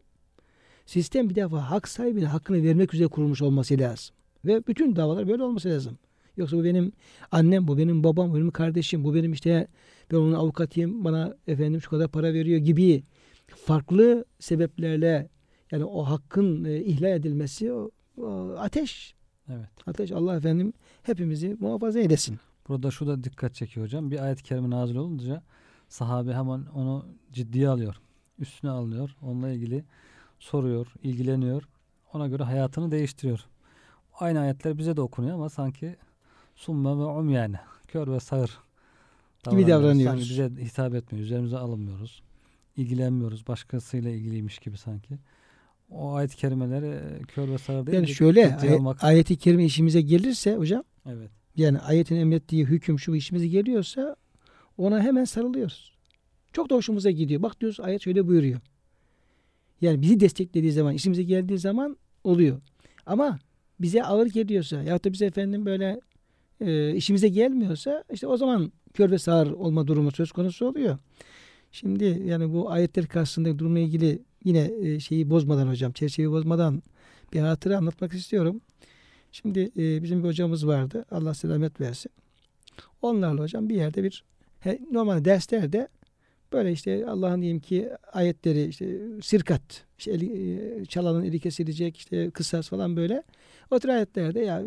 [0.87, 4.15] sistem bir defa hak sahibine hakkını vermek üzere kurulmuş olması lazım.
[4.45, 5.99] Ve bütün davalar böyle olması lazım.
[6.37, 6.93] Yoksa bu benim
[7.33, 9.67] annem, bu benim babam, bu benim kardeşim, bu benim işte
[10.13, 13.03] ben onun avukatıyım, bana efendim şu kadar para veriyor gibi
[13.47, 15.29] farklı sebeplerle
[15.73, 19.15] yani o hakkın e, ihlal edilmesi o, o ateş.
[19.49, 19.69] Evet.
[19.87, 22.39] Ateş Allah efendim hepimizi muhafaza eylesin.
[22.69, 24.11] Burada şu da dikkat çekiyor hocam.
[24.11, 25.43] Bir ayet-i kerime nazil olunca
[25.89, 27.95] sahabe hemen onu ciddiye alıyor.
[28.39, 29.17] Üstüne alıyor.
[29.23, 29.85] Onunla ilgili
[30.39, 31.63] soruyor, ilgileniyor.
[32.13, 33.41] Ona göre hayatını değiştiriyor.
[34.21, 35.97] Aynı ayetler bize de okunuyor ama sanki
[36.57, 37.57] summa ve um yani
[37.89, 38.59] kör ve sağır
[39.51, 40.29] Gibi davranıyoruz.
[40.29, 41.25] Sanki bize hitap etmiyor.
[41.25, 42.23] Üzerimize alınmıyoruz.
[42.77, 43.47] İlgilenmiyoruz.
[43.49, 45.19] Başkasıyla ilgiliymiş gibi sanki.
[45.91, 50.01] O ayet-i kerimeleri e, kör ve sağır değil Yani şöyle ay- almak- ayeti kerime işimize
[50.01, 51.31] gelirse hocam Evet.
[51.57, 54.17] yani ayetin emrettiği hüküm şu işimize geliyorsa
[54.79, 55.93] ona hemen sarılıyoruz.
[56.53, 57.43] Çok da hoşumuza gidiyor.
[57.43, 58.61] Bak diyoruz ayet şöyle buyuruyor.
[59.81, 62.61] Yani bizi desteklediği zaman, işimize geldiği zaman oluyor.
[63.07, 63.39] Ama
[63.81, 66.01] bize ağır geliyorsa ya da bize efendim böyle
[66.61, 70.99] e, işimize gelmiyorsa işte o zaman kör ve sağır olma durumu söz konusu oluyor.
[71.73, 76.83] Şimdi yani bu ayetler karşısında durumla ilgili yine e, şeyi bozmadan hocam, çerçeveyi bozmadan
[77.33, 78.61] bir hatıra anlatmak istiyorum.
[79.33, 81.05] Şimdi e, bizim bir hocamız vardı.
[81.11, 82.13] Allah selamet versin.
[83.03, 84.25] Onlarla hocam bir yerde bir
[84.61, 85.89] he, normal derslerde
[86.53, 92.31] böyle işte Allah'ın diyeyim ki ayetleri işte sirkat işte eli, e, çalanın eli kesilecek işte
[92.31, 93.23] kısas falan böyle.
[93.71, 94.63] O tür ayetlerde ya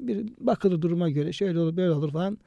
[0.00, 2.38] bir bakılır duruma göre şöyle olur böyle olur falan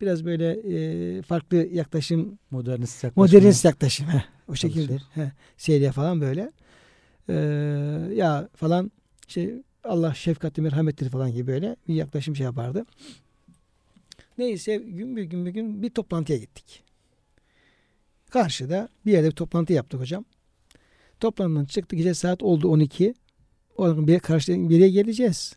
[0.00, 3.36] biraz böyle e, farklı yaklaşım Modernist yaklaşım.
[3.36, 6.52] modernist yaklaşım he, o şekilde he, seriye falan böyle
[7.28, 7.34] Ee,
[8.14, 8.92] ya falan
[9.28, 12.86] şey Allah şefkatli merhamettir falan gibi böyle bir yaklaşım şey yapardı.
[14.38, 16.82] Neyse gün bir gün bir gün bir toplantıya gittik.
[18.30, 20.24] Karşıda bir yerde bir toplantı yaptık hocam.
[21.20, 23.14] Toplantıdan çıktı gece saat oldu 12.
[23.76, 25.56] O bir karşıda bir yere geleceğiz.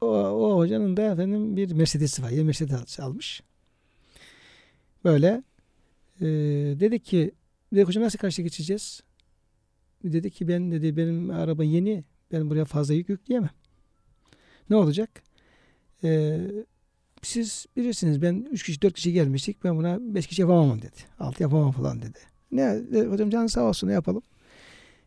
[0.00, 2.30] O, o hocanın da efendim bir Mercedes'i var.
[2.30, 3.42] Yeni Mercedes almış.
[5.04, 5.42] Böyle
[6.20, 6.26] e,
[6.80, 7.32] dedi ki
[7.72, 9.00] dedi hocam nasıl karşıya geçeceğiz?
[10.04, 12.04] Dedi ki ben dedi benim araba yeni.
[12.32, 13.50] Ben buraya fazla yük yükleyemem.
[14.70, 15.22] Ne olacak?
[16.04, 16.40] Ee,
[17.26, 19.64] siz bilirsiniz ben 3 kişi 4 kişi gelmiştik.
[19.64, 20.96] Ben buna 5 kişi yapamam dedi.
[21.18, 22.18] 6 yapamam falan dedi.
[22.52, 24.22] Ne dedi, hocam canın sağ olsun ne yapalım?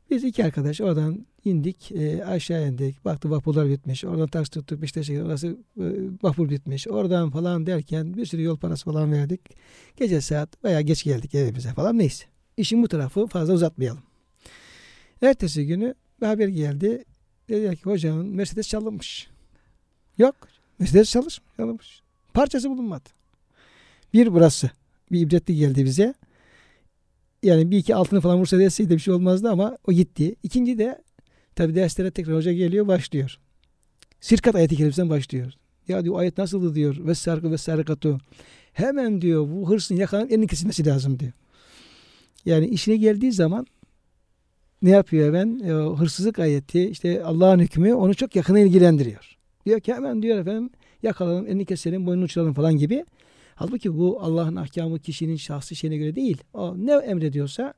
[0.09, 3.05] Biz iki arkadaş oradan indik e, aşağı indik.
[3.05, 4.05] Baktı vapurlar bitmiş.
[4.05, 5.85] Oradan taksi tuttuk Beşiktaş'a orası e,
[6.23, 6.87] vapur bitmiş.
[6.87, 9.41] Oradan falan derken bir sürü yol parası falan verdik.
[9.97, 12.25] Gece saat veya geç geldik evimize falan neyse.
[12.57, 14.03] İşin bu tarafı fazla uzatmayalım.
[15.21, 17.03] Ertesi günü bir haber geldi.
[17.49, 19.27] Dediler ki hocanın Mercedes çalınmış.
[20.17, 20.35] Yok.
[20.79, 22.01] Mercedes çalış, çalınmış.
[22.37, 23.09] Parçası bulunmadı.
[24.13, 24.71] Bir burası.
[25.11, 26.13] Bir ibretli geldi bize.
[27.43, 30.35] Yani bir iki altını falan vursa deseydi bir şey olmazdı ama o gitti.
[30.43, 31.01] İkinci de
[31.55, 33.37] tabi derslere tekrar hoca geliyor başlıyor.
[34.21, 35.53] Sirkat ayeti kerimesinden başlıyor.
[35.87, 36.95] Ya diyor ayet nasıldı diyor.
[36.99, 38.17] Ve sarkı ve sarkatu.
[38.73, 41.33] Hemen diyor bu hırsın yakalanıp elinin kesilmesi lazım diyor.
[42.45, 43.67] Yani işine geldiği zaman
[44.81, 45.59] ne yapıyor hemen?
[45.59, 49.37] E, hırsızlık ayeti işte Allah'ın hükmü onu çok yakına ilgilendiriyor.
[49.65, 50.69] Diyor ki hemen diyor efendim
[51.03, 53.05] yakalanın elini keselim boynunu uçuralım falan gibi.
[53.55, 56.37] Halbuki bu Allah'ın ahkamı kişinin şahsi şeyine göre değil.
[56.53, 57.73] O ne emrediyorsa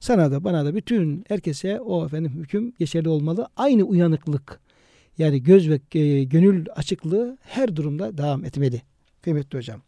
[0.00, 3.48] sana da bana da bütün herkese o efendim hüküm geçerli olmalı.
[3.56, 4.60] Aynı uyanıklık
[5.18, 8.82] yani göz ve e, gönül açıklığı her durumda devam etmeli.
[9.22, 9.82] Kıymetli hocam.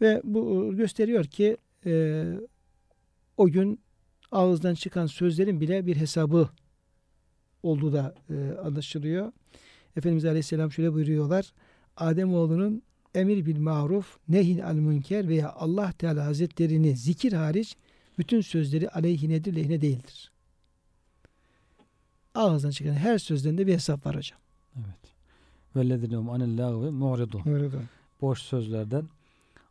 [0.00, 1.56] Ve bu gösteriyor ki
[1.86, 2.24] e,
[3.36, 3.80] o gün
[4.32, 6.48] ağızdan çıkan sözlerin bile bir hesabı
[7.62, 9.32] olduğu da e, anlaşılıyor.
[9.96, 11.52] Efendimiz Aleyhisselam şöyle buyuruyorlar.
[11.96, 12.82] Ademoğlunun
[13.14, 17.76] emir bil maruf, nehin al münker veya Allah Teala Hazretlerini zikir hariç
[18.18, 20.32] bütün sözleri aleyhinedir, lehine değildir.
[22.34, 24.38] Ağızdan çıkan her sözden de bir hesap var hocam.
[24.76, 25.14] Evet.
[25.76, 26.58] Vellezinehum anil.
[27.46, 27.76] Öyle de.
[28.20, 29.08] Boş sözlerden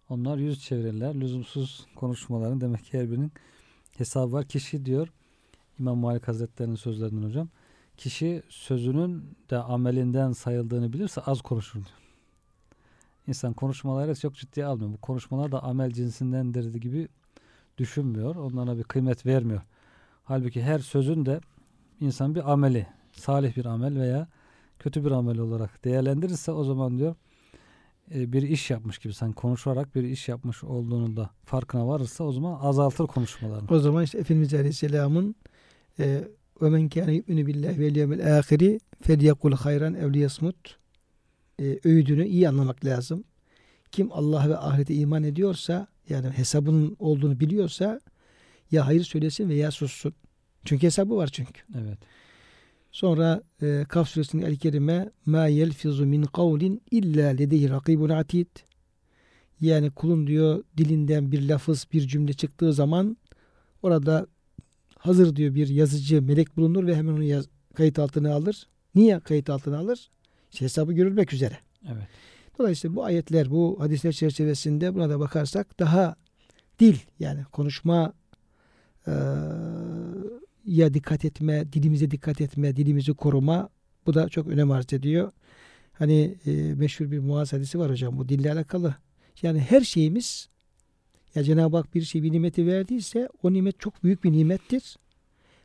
[0.09, 1.15] onlar yüz çevirirler.
[1.15, 3.31] Lüzumsuz konuşmaların demek ki her birinin
[3.97, 4.45] hesabı var.
[4.45, 5.07] Kişi diyor
[5.79, 7.49] İmam Malik Hazretleri'nin sözlerinden hocam.
[7.97, 12.02] Kişi sözünün de amelinden sayıldığını bilirse az konuşur diyor.
[13.27, 14.93] İnsan konuşmaları çok ciddiye almıyor.
[14.93, 17.07] Bu konuşmalar da amel cinsindendir gibi
[17.77, 18.35] düşünmüyor.
[18.35, 19.61] Onlara bir kıymet vermiyor.
[20.23, 21.41] Halbuki her sözün de
[21.99, 24.27] insan bir ameli, salih bir amel veya
[24.79, 27.15] kötü bir amel olarak değerlendirirse o zaman diyor
[28.15, 32.31] e, bir iş yapmış gibi sen konuşarak bir iş yapmış olduğunu da farkına varırsa o
[32.31, 33.67] zaman azaltır konuşmalarını.
[33.69, 35.35] O zaman işte Efendimiz Aleyhisselam'ın
[35.99, 36.23] e,
[36.61, 40.13] ve men kâne yu'minu billahi vel yevmil âhiri felyekul hayran ev
[41.59, 43.23] e, öğüdünü iyi anlamak lazım.
[43.91, 48.01] Kim Allah ve ahirete iman ediyorsa yani hesabının olduğunu biliyorsa
[48.71, 50.13] ya hayır söylesin veya sussun.
[50.65, 51.61] Çünkü hesabı var çünkü.
[51.77, 51.97] Evet.
[52.91, 58.47] Sonra e, Kaf suresinin el kerime ma yelfizu min kavlin illa ledeyhi rakibun atid.
[59.61, 63.17] Yani kulun diyor dilinden bir lafız bir cümle çıktığı zaman
[63.83, 64.27] orada
[64.97, 68.67] hazır diyor bir yazıcı melek bulunur ve hemen onu yaz, kayıt altına alır.
[68.95, 70.09] Niye kayıt altına alır?
[70.53, 71.57] İşte hesabı görülmek üzere.
[71.87, 72.07] Evet.
[72.59, 76.15] Dolayısıyla bu ayetler, bu hadisler çerçevesinde buna da bakarsak daha
[76.79, 78.13] dil yani konuşma
[79.07, 79.13] e,
[80.65, 83.69] ya dikkat etme, dilimize dikkat etme, dilimizi koruma
[84.05, 85.31] bu da çok önem arz ediyor.
[85.93, 88.95] Hani e, meşhur bir Muaz hadisi var hocam bu dille alakalı.
[89.41, 90.49] Yani her şeyimiz
[91.35, 94.97] ya Cenab-ı Hak bir şey bir nimeti verdiyse o nimet çok büyük bir nimettir.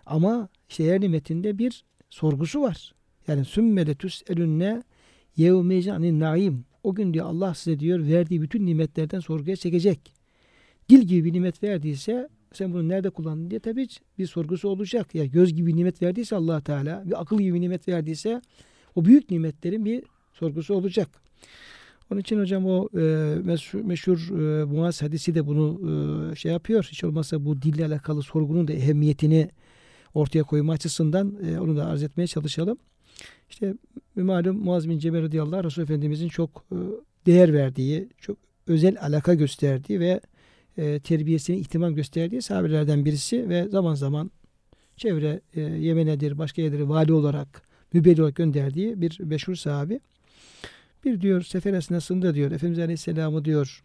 [0.07, 2.95] Ama işte her nimetinde bir sorgusu var.
[3.29, 4.83] Yani sümmele tüs'elünne
[5.37, 6.65] yevmeycanin naim.
[6.83, 10.13] O gün diyor Allah size diyor verdiği bütün nimetlerden sorguya çekecek.
[10.89, 15.15] Dil gibi bir nimet verdiyse sen bunu nerede kullandın diye tabii bir sorgusu olacak.
[15.15, 18.43] Ya göz gibi bir nimet verdiyse allah Teala, bir akıl gibi bir nimet verdiyse
[18.95, 21.09] o büyük nimetlerin bir sorgusu olacak.
[22.13, 25.81] Onun için hocam o e, meşhur, meşhur e, Muaz hadisi de bunu
[26.33, 26.89] e, şey yapıyor.
[26.91, 29.51] Hiç olmazsa bu dille alakalı sorgunun da ehemmiyetini
[30.15, 32.79] ortaya koyma açısından e, onu da arz etmeye çalışalım.
[33.51, 33.75] İşte
[34.17, 36.77] malum Muaz bin Cebel radıyallahu anh Efendimizin çok e,
[37.27, 40.21] değer verdiği, çok özel alaka gösterdiği ve
[40.79, 44.31] e, terbiyesine ihtimam gösterdiği sahabelerden birisi ve zaman zaman
[44.97, 47.63] çevre e, Yemen'edir, başka yerlere vali olarak,
[47.93, 50.01] mübelli olarak gönderdiği bir meşhur sahabi.
[51.05, 53.85] Bir diyor sefer esnasında diyor Efendimiz Aleyhisselam'ı diyor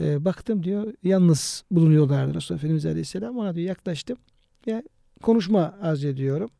[0.00, 3.38] e, baktım diyor yalnız bulunuyorlardı Resulullah Efendimiz Aleyhisselam.
[3.38, 4.18] Ona diyor yaklaştım
[4.66, 4.82] ve
[5.22, 6.50] konuşma arz ediyorum.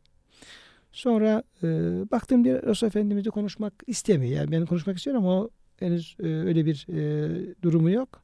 [0.91, 1.67] Sonra e,
[2.11, 4.37] baktım diyor Resulullah Efendimiz'i konuşmak istemiyor.
[4.37, 8.21] Yani ben konuşmak istiyorum ama o henüz e, öyle bir e, durumu yok.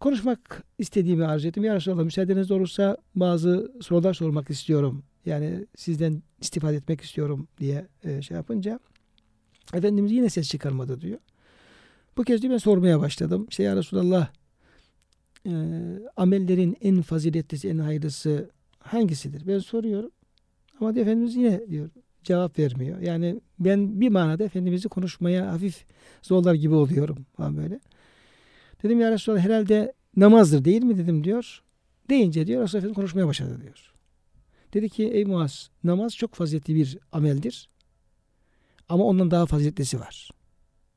[0.00, 1.64] Konuşmak istediğimi arz ettim.
[1.64, 5.02] Ya Resulallah müsaadeniz olursa bazı sorular sormak istiyorum.
[5.26, 8.80] Yani sizden istifade etmek istiyorum diye e, şey yapınca
[9.74, 11.18] Efendimiz yine ses çıkarmadı diyor.
[12.16, 13.46] Bu kez diyor ben sormaya başladım.
[13.50, 14.28] İşte ya Resulallah
[15.46, 15.52] e,
[16.16, 19.46] amellerin en faziletlisi, en hayırlısı hangisidir?
[19.46, 20.10] Ben soruyorum.
[20.80, 21.90] Ama diyor, Efendimiz yine diyor
[22.24, 23.00] cevap vermiyor.
[23.00, 25.84] Yani ben bir manada Efendimiz'i konuşmaya hafif
[26.22, 27.80] zorlar gibi oluyorum falan böyle.
[28.82, 31.62] Dedim ya Resulallah herhalde namazdır değil mi dedim diyor.
[32.10, 33.92] Deyince diyor Resulullah Efendimiz konuşmaya başladı diyor.
[34.74, 37.68] Dedi ki ey Muaz namaz çok faziletli bir ameldir.
[38.88, 40.30] Ama ondan daha faziletlisi var.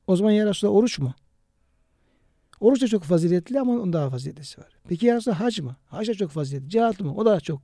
[0.08, 1.14] O zaman ya Resulallah oruç mu?
[2.60, 4.70] Oruç da çok faziletli ama ondan daha faziletlisi var.
[4.88, 5.76] Peki ya Resulallah hac mı?
[5.86, 6.70] Hac da çok faziletli.
[6.70, 7.16] Cihat mı?
[7.16, 7.62] O da çok.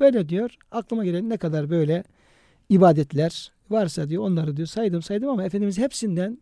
[0.00, 0.50] Böyle diyor.
[0.70, 2.04] Aklıma gelen ne kadar böyle
[2.68, 6.38] ibadetler varsa diyor onları diyor saydım saydım ama Efendimiz hepsinden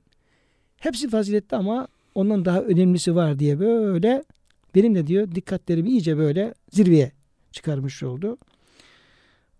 [0.76, 4.24] hepsi faziletli ama ondan daha önemlisi var diye böyle
[4.74, 7.12] benim de diyor dikkatlerimi iyice böyle zirveye
[7.52, 8.38] çıkarmış oldu.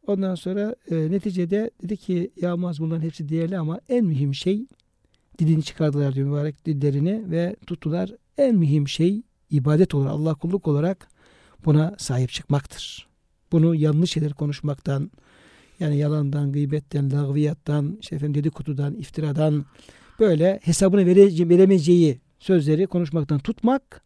[0.07, 4.67] Ondan sonra e, neticede dedi ki ya bunların hepsi değerli ama en mühim şey
[5.39, 11.09] dilini çıkardılar diyor mübarek dillerini ve tuttular en mühim şey ibadet olarak Allah kulluk olarak
[11.65, 13.14] buna sahip çıkmaktır.
[13.55, 15.11] Bunu yanlış şeyler konuşmaktan
[15.81, 19.65] yani yalandan, gıybetten, lağviyattan, işte efendim dedikodudan, iftiradan
[20.21, 24.03] böyle hesabını verece veremeyeceği sözleri konuşmaktan tutmak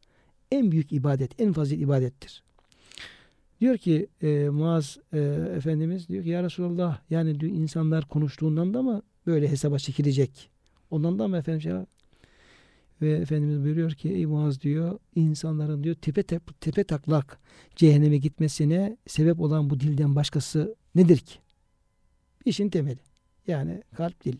[0.53, 2.43] en büyük ibadet, en fazla ibadettir.
[3.61, 5.19] Diyor ki e, Muaz e,
[5.57, 10.51] Efendimiz diyor ki ya Resulallah yani diyor, insanlar konuştuğundan da mı böyle hesaba çekilecek?
[10.91, 11.73] Ondan da mı efendim şey
[13.03, 17.39] ve Efendimiz buyuruyor ki ey Muaz diyor insanların diyor tepe, tepe, tepe taklak
[17.77, 21.39] cehenneme gitmesine sebep olan bu dilden başkası nedir ki?
[22.45, 22.99] İşin temeli.
[23.47, 24.39] Yani kalp dil.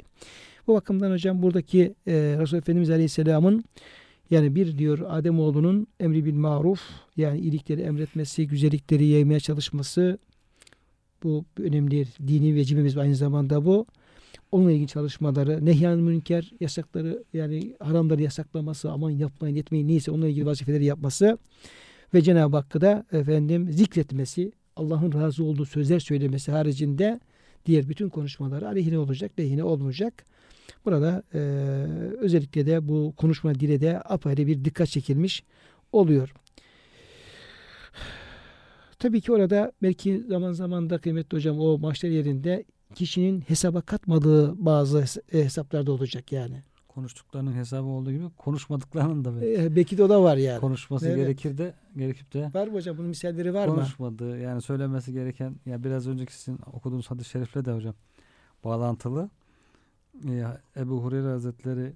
[0.67, 3.65] Bu bakımdan hocam buradaki e, Resulullah Efendimiz Aleyhisselam'ın
[4.31, 6.81] yani bir diyor Ademoğlunun emri bil maruf
[7.17, 10.19] yani iyilikleri emretmesi, güzellikleri yaymaya çalışması
[11.23, 13.87] bu önemli dini vecibimiz aynı zamanda bu.
[14.53, 20.47] Onunla ilgili çalışmaları, nehyan münker yasakları yani haramları yasaklaması, aman yapmayın etmeyin neyse onunla ilgili
[20.47, 21.39] vazifeleri yapması
[22.15, 27.21] ve Cenab-ı Hakk'ı da efendim zikretmesi, Allah'ın razı olduğu sözler söylemesi haricinde
[27.67, 30.25] diğer bütün konuşmaları aleyhine olacak, lehine olmayacak.
[30.85, 31.39] Burada e,
[32.19, 35.43] özellikle de bu konuşma dile de apayrı bir dikkat çekilmiş
[35.93, 36.35] oluyor.
[38.99, 42.65] Tabii ki orada belki zaman zaman da kıymetli hocam o maçlar yerinde
[42.95, 46.63] kişinin hesaba katmadığı bazı hesaplar da olacak yani.
[46.89, 50.61] Konuştuklarının hesabı olduğu gibi konuşmadıklarının da belki, belki de o da var yani.
[50.61, 51.17] Konuşması evet.
[51.17, 54.13] gerekir de gerekip de var mı hocam bunun misalleri var konuşmadı.
[54.13, 54.19] mı?
[54.19, 54.39] Konuşmadı.
[54.39, 57.95] Yani söylemesi gereken ya biraz önceki sizin okuduğunuz hadis-i şerifle de hocam
[58.65, 59.31] bağlantılı.
[60.29, 60.45] Ee,
[60.77, 61.93] Ebu Hureyre Hazretleri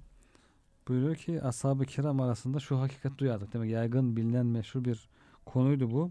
[0.88, 3.52] buyuruyor ki ashab-ı kiram arasında şu hakikat duyardık.
[3.52, 5.08] Demek yaygın bilinen meşhur bir
[5.46, 6.10] konuydu bu.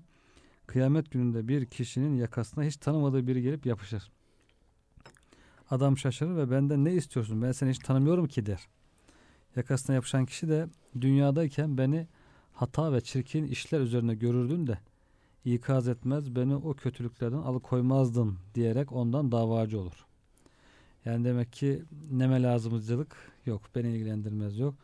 [0.68, 4.12] Kıyamet gününde bir kişinin yakasına hiç tanımadığı biri gelip yapışır.
[5.72, 7.42] Adam şaşırır ve benden ne istiyorsun?
[7.42, 8.68] Ben seni hiç tanımıyorum ki der.
[9.56, 10.68] Yakasına yapışan kişi de
[11.02, 12.08] dünyadayken beni
[12.54, 14.80] hata ve çirkin işler üzerine görürdün de
[15.46, 20.06] ikaz etmez beni o kötülüklerden alıkoymazdın diyerek ondan davacı olur.
[21.06, 23.16] Yani demek ki neme lazımcılık
[23.46, 24.76] yok, beni ilgilendirmez yok.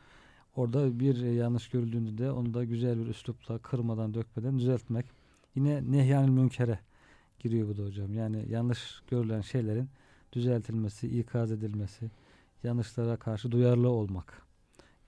[0.55, 5.05] Orada bir yanlış görüldüğünde de onu da güzel bir üslupla kırmadan dökmeden düzeltmek.
[5.55, 6.79] Yine nehyanil münkere
[7.39, 8.13] giriyor bu da hocam.
[8.13, 9.89] Yani yanlış görülen şeylerin
[10.33, 12.11] düzeltilmesi, ikaz edilmesi,
[12.63, 14.41] yanlışlara karşı duyarlı olmak.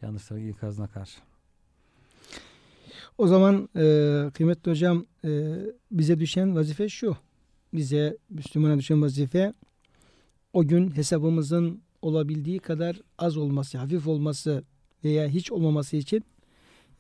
[0.01, 1.19] Yanlışların ikazına karşı.
[3.17, 5.57] O zaman e, kıymetli hocam e,
[5.91, 7.17] bize düşen vazife şu.
[7.73, 9.53] Bize Müslümana düşen vazife
[10.53, 14.63] o gün hesabımızın olabildiği kadar az olması, hafif olması
[15.03, 16.23] veya hiç olmaması için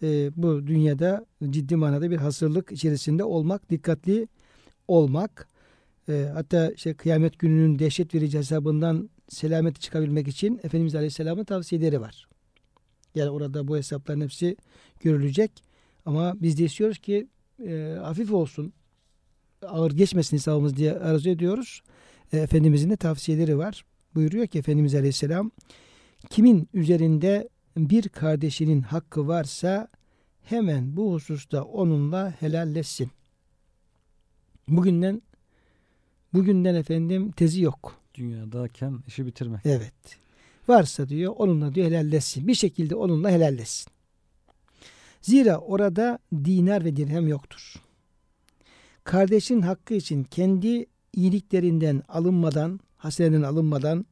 [0.03, 4.27] e, bu dünyada ciddi manada bir hazırlık içerisinde olmak, dikkatli
[4.87, 5.48] olmak.
[6.09, 12.27] E, hatta işte kıyamet gününün dehşet verici hesabından selameti çıkabilmek için Efendimiz Aleyhisselam'ın tavsiyeleri var.
[13.15, 14.57] Yani orada bu hesapların hepsi
[14.99, 15.51] görülecek.
[16.05, 17.27] Ama biz de istiyoruz ki
[17.65, 18.73] e, hafif olsun,
[19.61, 21.81] ağır geçmesin hesabımız diye arzu ediyoruz.
[22.33, 23.85] E, Efendimizin de tavsiyeleri var.
[24.15, 25.51] Buyuruyor ki Efendimiz Aleyhisselam,
[26.29, 29.87] kimin üzerinde bir kardeşinin hakkı varsa
[30.41, 33.11] hemen bu hususta onunla helalleşsin.
[34.67, 35.21] Bugünden
[36.33, 37.95] bugünden efendim tezi yok.
[38.13, 39.65] Dünyadayken işi bitirmek.
[39.65, 40.17] Evet.
[40.67, 42.47] Varsa diyor onunla diyor helalleşsin.
[42.47, 43.91] Bir şekilde onunla helalleşsin.
[45.21, 47.73] Zira orada dinar ve dirhem yoktur.
[49.03, 54.05] Kardeşin hakkı için kendi iyiliklerinden alınmadan, haseneden alınmadan,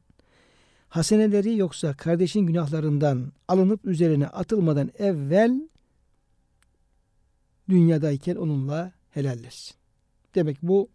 [0.88, 5.68] haseneleri yoksa kardeşin günahlarından alınıp üzerine atılmadan evvel
[7.68, 9.76] dünyadayken onunla helalleşsin.
[10.34, 10.88] Demek bu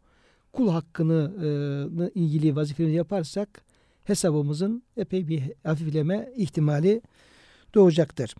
[0.54, 3.64] kul hakkını e, ilgili vazifemizi yaparsak
[4.04, 7.02] hesabımızın epey bir hafifleme ihtimali
[7.74, 8.36] doğacaktır.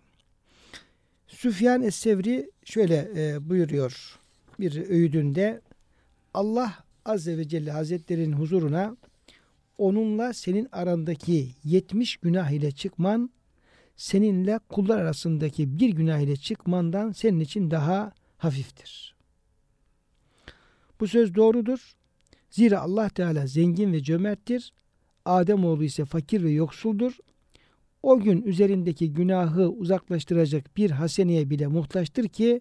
[1.26, 4.18] Süfyan Es-Sevri şöyle e, buyuruyor
[4.60, 5.60] bir öğüdünde
[6.34, 8.96] Allah Azze ve Celle Hazretleri'nin huzuruna
[9.78, 13.30] onunla senin arandaki 70 günah ile çıkman
[13.96, 19.14] seninle kullar arasındaki bir günah ile çıkmandan senin için daha hafiftir.
[21.00, 21.94] Bu söz doğrudur.
[22.54, 24.72] Zira Allah Teala zengin ve cömerttir.
[25.24, 27.12] Ademoğlu ise fakir ve yoksuldur.
[28.02, 32.60] O gün üzerindeki günahı uzaklaştıracak bir haseneye bile muhtaçtır ki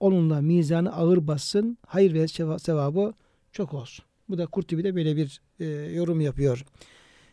[0.00, 2.28] onunla mizanı ağır bassın, hayır ve
[2.58, 3.14] sevabı
[3.52, 4.04] çok olsun.
[4.28, 6.64] Bu da Kurtubi de böyle bir e, yorum yapıyor.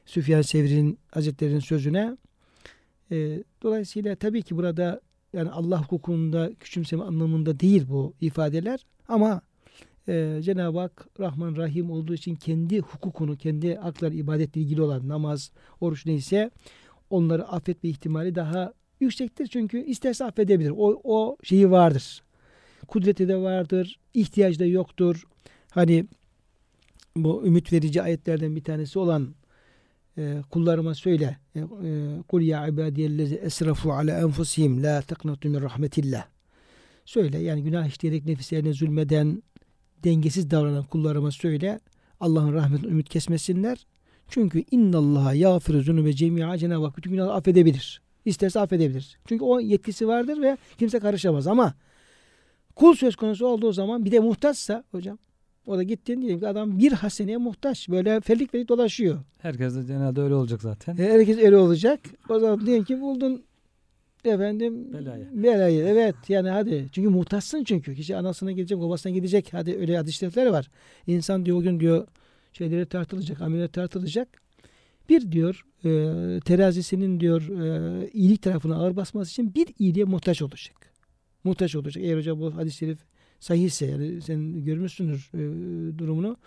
[0.06, 2.18] Süfyan Sevri'nin Hazretleri'nin sözüne.
[3.12, 5.02] E, dolayısıyla tabii ki burada
[5.34, 9.42] yani Allah hukukunda küçümseme anlamında değil bu ifadeler ama
[10.08, 15.52] e, Cenab-ı Hak Rahman Rahim olduğu için kendi hukukunu, kendi hakları ibadetle ilgili olan namaz,
[15.82, 16.52] oruç neyse
[17.10, 19.48] onları affetme ihtimali daha yüksektir.
[19.48, 20.74] Çünkü isterse affedebilir.
[20.78, 22.24] O, o şeyi vardır.
[22.88, 24.00] Kudreti de vardır.
[24.14, 25.24] ihtiyacı da yoktur.
[25.72, 26.06] Hani
[27.16, 29.36] bu ümit verici ayetlerden bir tanesi olan
[30.18, 31.66] e, kullarıma söyle e, e,
[32.28, 36.28] kul ya ibadiyellezi esrafu ala enfusihim la teknatu min rahmetillah
[37.06, 39.44] söyle yani günah işleyerek nefislerine zulmeden
[40.04, 41.80] dengesiz davranan kullarıma söyle
[42.20, 43.86] Allah'ın rahmetini ümit kesmesinler
[44.30, 48.02] çünkü innallaha yağfiru zunube cemi'a Cenab-ı Hak bütün günahları affedebilir.
[48.26, 49.18] İsterse affedebilir.
[49.26, 51.74] Çünkü o yetkisi vardır ve kimse karışamaz ama
[52.76, 55.18] kul söz konusu olduğu zaman bir de muhtaçsa hocam
[55.68, 57.90] o da gittin diyelim ki adam bir haseneye muhtaç.
[57.90, 59.20] Böyle felik felik dolaşıyor.
[59.38, 60.98] Herkes de genelde öyle olacak zaten.
[60.98, 62.00] E, herkes öyle olacak.
[62.30, 63.44] O zaman diyelim ki buldun
[64.26, 65.28] efendim belayı.
[65.34, 65.86] belayı.
[65.86, 66.88] Evet yani hadi.
[66.92, 67.96] Çünkü muhtaçsın çünkü.
[67.96, 69.50] Kişi anasına gidecek, babasına gidecek.
[69.52, 70.70] Hadi öyle hadis var.
[71.08, 72.08] İnsan diyor o gün diyor
[72.54, 74.28] şeyleri tartılacak, ameliyat tartılacak.
[75.10, 75.90] Bir diyor e,
[76.40, 80.94] terazisinin diyor e, iyilik tarafına ağır basması için bir iyiliğe muhtaç olacak.
[81.44, 82.04] Muhtaç olacak.
[82.04, 83.00] Eğer hocam bu hadis-i şerif
[83.40, 85.40] sahihse yani sen görmüşsündür e,
[85.98, 86.38] durumunu.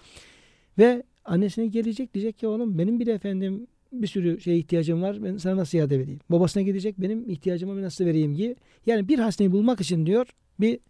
[0.79, 5.25] Ve annesine gelecek diyecek ki oğlum benim bile efendim bir sürü şey ihtiyacım var.
[5.25, 6.21] Ben sana nasıl yardım edeyim?
[6.31, 8.57] Babasına gidecek benim ihtiyacımı nasıl vereyim ki?
[8.87, 10.27] Yani bir hastaneyi bulmak için diyor
[10.61, 10.81] bir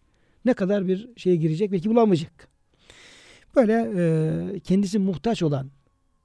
[0.45, 2.47] ne kadar bir şeye girecek belki bulamayacak.
[3.55, 5.71] Böyle e, kendisi muhtaç olan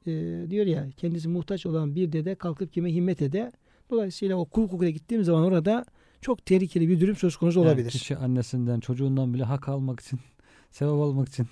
[0.07, 0.11] e,
[0.51, 3.53] diyor ya kendisi muhtaç olan bir dede kalkıp kime himmet ede.
[3.91, 5.85] Dolayısıyla o kul hukukuna gittiğim zaman orada
[6.21, 7.83] çok tehlikeli bir durum söz konusu olabilir.
[7.83, 10.21] Yani kişi annesinden çocuğundan bile hak almak için
[10.71, 11.47] sevap almak için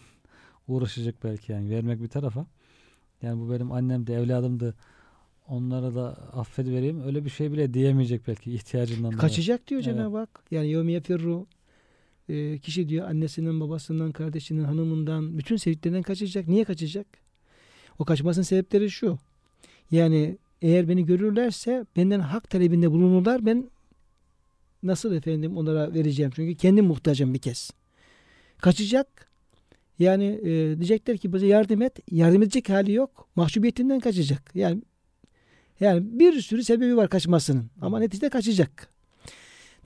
[0.69, 2.47] uğraşacak belki yani vermek bir tarafa.
[3.23, 4.75] Yani bu benim annem de evladımdı
[5.49, 9.67] onlara da affet vereyim öyle bir şey bile diyemeyecek belki ihtiyacından Kaçacak dolayı.
[9.67, 10.03] diyor evet.
[10.03, 10.41] Cenab-ı Hak.
[10.51, 11.47] Yani yevmiye firru
[12.29, 16.49] e, kişi diyor annesinden, babasından, kardeşinin, hanımından, bütün sevdiklerinden kaçacak.
[16.49, 17.07] Niye kaçacak?
[17.99, 19.19] O kaçmasının sebepleri şu.
[19.91, 23.47] Yani eğer beni görürlerse benden hak talebinde bulunurlar.
[23.47, 23.71] Ben
[24.83, 26.33] nasıl efendim onlara vereceğim?
[26.35, 27.71] Çünkü kendim muhtacım bir kez.
[28.59, 29.29] Kaçacak.
[29.99, 31.99] Yani e, diyecekler ki bize yardım et.
[32.11, 33.29] Yardım edecek hali yok.
[33.37, 34.51] Mahcubiyetinden kaçacak.
[34.55, 34.83] Yani
[35.81, 37.65] yani bir sürü sebebi var kaçmasının.
[37.81, 38.89] Ama neticede kaçacak.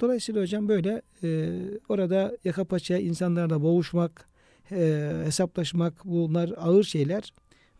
[0.00, 1.50] Dolayısıyla hocam böyle e,
[1.88, 4.28] orada yaka paçaya insanlarla boğuşmak,
[4.72, 7.32] e, hesaplaşmak bunlar ağır şeyler.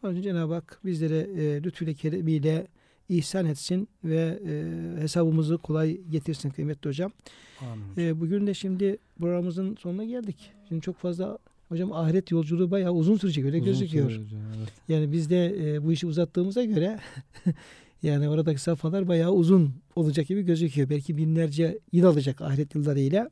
[0.03, 2.67] Onun için Cenab-ı Hak bizlere e, lütfüyle keremiyle
[3.09, 7.13] ihsan etsin ve e, hesabımızı kolay getirsin kıymetli hocam.
[7.61, 8.09] Amin.
[8.09, 10.53] E, bugün de şimdi programımızın sonuna geldik.
[10.69, 11.39] Şimdi çok fazla
[11.69, 14.11] hocam ahiret yolculuğu bayağı uzun sürecek öyle Uzun gözüküyor.
[14.11, 14.69] süre hocam, evet.
[14.89, 17.01] Yani biz de e, bu işi uzattığımıza göre
[18.03, 20.91] yani oradaki safhalar bayağı uzun olacak gibi gözüküyor.
[20.91, 23.31] Belki binlerce yıl alacak ahiret yıllarıyla.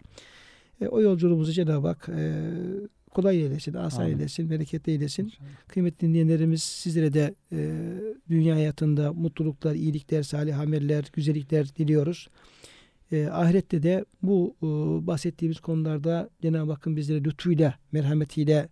[0.81, 2.43] E, o yolculuğumuzu Cenab-ı Hak e,
[3.11, 5.25] kolay eylesin, asan eylesin, bereketli eylesin.
[5.25, 5.49] İnşallah.
[5.69, 7.71] Kıymetli dinleyenlerimiz sizlere de e,
[8.31, 12.29] dünya hayatında mutluluklar, iyilikler, salih ameller, güzellikler diliyoruz.
[13.13, 14.67] E, ahirette de bu e,
[15.07, 18.69] bahsettiğimiz konularda Cenab-ı Hakk'ın bizlere lütfuyla, merhametiyle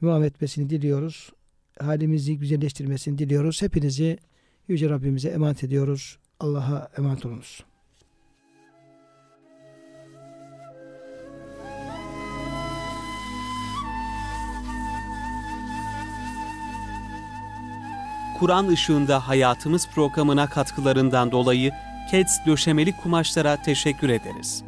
[0.00, 1.30] muamele etmesini diliyoruz.
[1.78, 3.62] Halimizi güzelleştirmesini diliyoruz.
[3.62, 4.18] Hepinizi
[4.68, 6.18] Yüce Rabbimize emanet ediyoruz.
[6.40, 7.64] Allah'a emanet olunuz.
[18.38, 21.72] Kur'an ışığında hayatımız programına katkılarından dolayı
[22.10, 24.64] Keds döşemeli kumaşlara teşekkür ederiz.